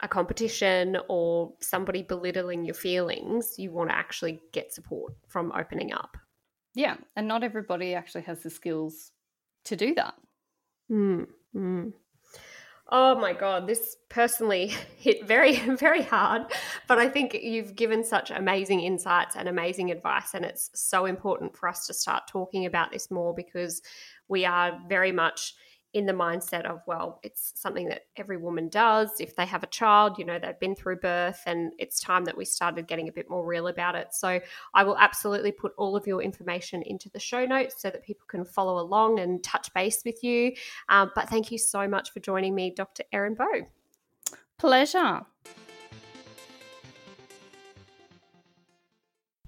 a 0.00 0.08
competition 0.08 0.98
or 1.08 1.52
somebody 1.60 2.02
belittling 2.02 2.64
your 2.64 2.74
feelings. 2.74 3.58
You 3.58 3.70
want 3.70 3.90
to 3.90 3.96
actually 3.96 4.40
get 4.52 4.72
support 4.72 5.14
from 5.28 5.52
opening 5.52 5.92
up. 5.92 6.16
Yeah, 6.74 6.96
and 7.16 7.28
not 7.28 7.44
everybody 7.44 7.94
actually 7.94 8.22
has 8.22 8.42
the 8.42 8.50
skills 8.50 9.12
to 9.64 9.76
do 9.76 9.94
that. 9.94 10.14
Mm, 10.90 11.26
mm. 11.54 11.92
Oh 12.90 13.14
my 13.14 13.32
God, 13.32 13.66
this 13.66 13.96
personally 14.08 14.72
hit 14.96 15.26
very, 15.26 15.56
very 15.76 16.02
hard. 16.02 16.42
But 16.86 16.98
I 16.98 17.08
think 17.08 17.34
you've 17.34 17.74
given 17.74 18.04
such 18.04 18.30
amazing 18.30 18.80
insights 18.80 19.36
and 19.36 19.48
amazing 19.48 19.90
advice. 19.90 20.34
And 20.34 20.44
it's 20.44 20.70
so 20.74 21.06
important 21.06 21.56
for 21.56 21.68
us 21.68 21.86
to 21.86 21.94
start 21.94 22.24
talking 22.28 22.66
about 22.66 22.92
this 22.92 23.10
more 23.10 23.34
because 23.34 23.80
we 24.28 24.44
are 24.44 24.78
very 24.88 25.12
much 25.12 25.54
in 25.94 26.06
the 26.06 26.12
mindset 26.12 26.64
of, 26.66 26.80
well, 26.86 27.20
it's 27.22 27.52
something 27.54 27.88
that 27.88 28.02
every 28.16 28.36
woman 28.36 28.68
does. 28.68 29.20
If 29.20 29.36
they 29.36 29.46
have 29.46 29.62
a 29.62 29.68
child, 29.68 30.18
you 30.18 30.24
know, 30.24 30.38
they've 30.38 30.58
been 30.58 30.74
through 30.74 30.96
birth, 30.96 31.40
and 31.46 31.72
it's 31.78 32.00
time 32.00 32.24
that 32.24 32.36
we 32.36 32.44
started 32.44 32.88
getting 32.88 33.08
a 33.08 33.12
bit 33.12 33.30
more 33.30 33.46
real 33.46 33.68
about 33.68 33.94
it. 33.94 34.08
So 34.12 34.40
I 34.74 34.82
will 34.82 34.98
absolutely 34.98 35.52
put 35.52 35.72
all 35.78 35.96
of 35.96 36.06
your 36.06 36.20
information 36.20 36.82
into 36.82 37.08
the 37.10 37.20
show 37.20 37.46
notes 37.46 37.80
so 37.80 37.90
that 37.90 38.04
people 38.04 38.26
can 38.26 38.44
follow 38.44 38.80
along 38.80 39.20
and 39.20 39.42
touch 39.42 39.72
base 39.72 40.02
with 40.04 40.22
you. 40.24 40.52
Um, 40.88 41.12
but 41.14 41.30
thank 41.30 41.52
you 41.52 41.58
so 41.58 41.86
much 41.88 42.12
for 42.12 42.20
joining 42.20 42.54
me, 42.54 42.74
Dr. 42.76 43.04
Erin 43.12 43.34
Bowe. 43.34 43.66
Pleasure. 44.58 45.22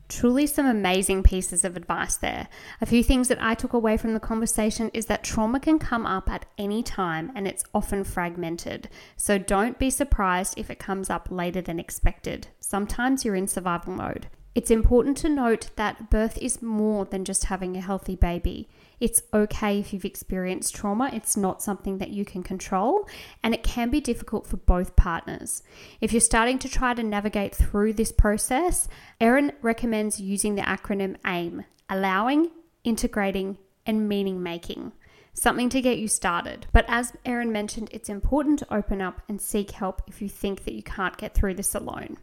Truly, 0.09 0.47
some 0.47 0.67
amazing 0.67 1.25
pieces 1.25 1.65
of 1.65 1.77
advice 1.77 2.17
there. 2.17 2.49
A 2.81 2.87
few 2.87 3.03
things 3.03 3.27
that 3.29 3.43
I 3.43 3.55
took 3.55 3.73
away 3.73 3.97
from 3.97 4.15
the 4.15 4.21
conversation 4.21 4.91
is 4.95 5.07
that 5.07 5.25
trauma 5.25 5.59
can 5.59 5.81
come 5.81 6.07
up 6.07 6.31
at 6.31 6.47
any 6.57 6.83
time 6.83 7.33
and 7.35 7.49
it's 7.49 7.65
often 7.75 8.05
fragmented. 8.05 8.89
So 9.17 9.37
don't 9.37 9.79
be 9.79 9.91
surprised 9.91 10.55
if 10.57 10.71
it 10.71 10.79
comes 10.79 11.11
up 11.11 11.29
later 11.31 11.61
than 11.61 11.81
expected. 11.81 12.49
Sometimes 12.61 13.25
you're 13.25 13.35
in 13.35 13.49
survival 13.49 13.93
mode. 13.93 14.29
It's 14.55 14.71
important 14.71 15.17
to 15.19 15.29
note 15.29 15.71
that 15.77 16.09
birth 16.09 16.39
is 16.39 16.63
more 16.63 17.05
than 17.05 17.25
just 17.25 17.47
having 17.47 17.77
a 17.77 17.81
healthy 17.81 18.17
baby. 18.17 18.69
It's 19.01 19.23
okay 19.35 19.79
if 19.79 19.93
you've 19.93 20.05
experienced 20.05 20.75
trauma, 20.75 21.11
it's 21.13 21.37
not 21.37 21.63
something 21.63 21.99
that 21.99 22.11
you 22.11 22.25
can 22.25 22.43
control, 22.43 23.07
and 23.43 23.55
it 23.55 23.63
can 23.63 23.91
be 23.91 24.01
difficult 24.01 24.47
for 24.47 24.57
both 24.57 24.97
partners. 24.97 25.63
If 26.01 26.13
you're 26.13 26.21
starting 26.21 26.59
to 26.61 26.69
try 26.69 26.95
to 26.95 27.03
navigate 27.03 27.55
through 27.55 27.95
this 27.95 28.13
process, 28.13 28.89
Erin 29.21 29.53
recommends 29.63 30.21
using 30.21 30.55
the 30.55 30.63
acronym 30.63 31.17
AIM 31.27 31.65
allowing, 31.89 32.51
integrating, 32.85 33.59
and 33.87 34.09
meaning 34.09 34.43
making 34.43 34.93
something 35.37 35.69
to 35.69 35.81
get 35.81 35.99
you 35.99 36.09
started. 36.09 36.67
But 36.73 36.87
as 36.89 37.13
Erin 37.25 37.53
mentioned, 37.53 37.91
it's 37.93 38.09
important 38.09 38.59
to 38.61 38.75
open 38.75 39.01
up 39.01 39.23
and 39.29 39.41
seek 39.41 39.71
help 39.73 40.03
if 40.07 40.23
you 40.23 40.29
think 40.29 40.65
that 40.65 40.75
you 40.75 40.83
can't 40.83 41.17
get 41.17 41.35
through 41.35 41.55
this 41.55 41.75
alone. 41.75 42.17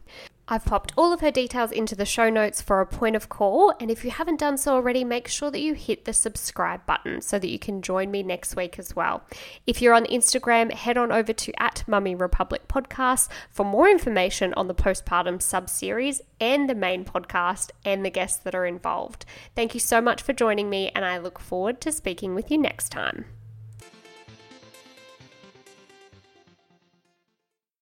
I've 0.46 0.66
popped 0.66 0.92
all 0.96 1.12
of 1.12 1.20
her 1.20 1.30
details 1.30 1.72
into 1.72 1.94
the 1.94 2.04
show 2.04 2.28
notes 2.28 2.60
for 2.60 2.80
a 2.80 2.86
point 2.86 3.16
of 3.16 3.30
call. 3.30 3.72
And 3.80 3.90
if 3.90 4.04
you 4.04 4.10
haven't 4.10 4.40
done 4.40 4.58
so 4.58 4.74
already, 4.74 5.02
make 5.02 5.26
sure 5.26 5.50
that 5.50 5.60
you 5.60 5.72
hit 5.72 6.04
the 6.04 6.12
subscribe 6.12 6.84
button 6.84 7.22
so 7.22 7.38
that 7.38 7.48
you 7.48 7.58
can 7.58 7.80
join 7.80 8.10
me 8.10 8.22
next 8.22 8.54
week 8.54 8.78
as 8.78 8.94
well. 8.94 9.22
If 9.66 9.80
you're 9.80 9.94
on 9.94 10.04
Instagram, 10.04 10.70
head 10.72 10.98
on 10.98 11.10
over 11.10 11.32
to 11.32 11.62
at 11.62 11.84
Mummy 11.88 12.14
Republic 12.14 12.68
Podcast 12.68 13.28
for 13.50 13.64
more 13.64 13.88
information 13.88 14.52
on 14.54 14.68
the 14.68 14.74
postpartum 14.74 15.40
sub 15.40 15.70
series 15.70 16.20
and 16.40 16.68
the 16.68 16.74
main 16.74 17.06
podcast 17.06 17.70
and 17.84 18.04
the 18.04 18.10
guests 18.10 18.38
that 18.38 18.54
are 18.54 18.66
involved. 18.66 19.24
Thank 19.56 19.72
you 19.72 19.80
so 19.80 20.02
much 20.02 20.20
for 20.20 20.34
joining 20.34 20.68
me, 20.68 20.90
and 20.94 21.06
I 21.06 21.16
look 21.16 21.38
forward 21.38 21.80
to 21.80 21.92
speaking 21.92 22.34
with 22.34 22.50
you 22.50 22.58
next 22.58 22.90
time. 22.90 23.24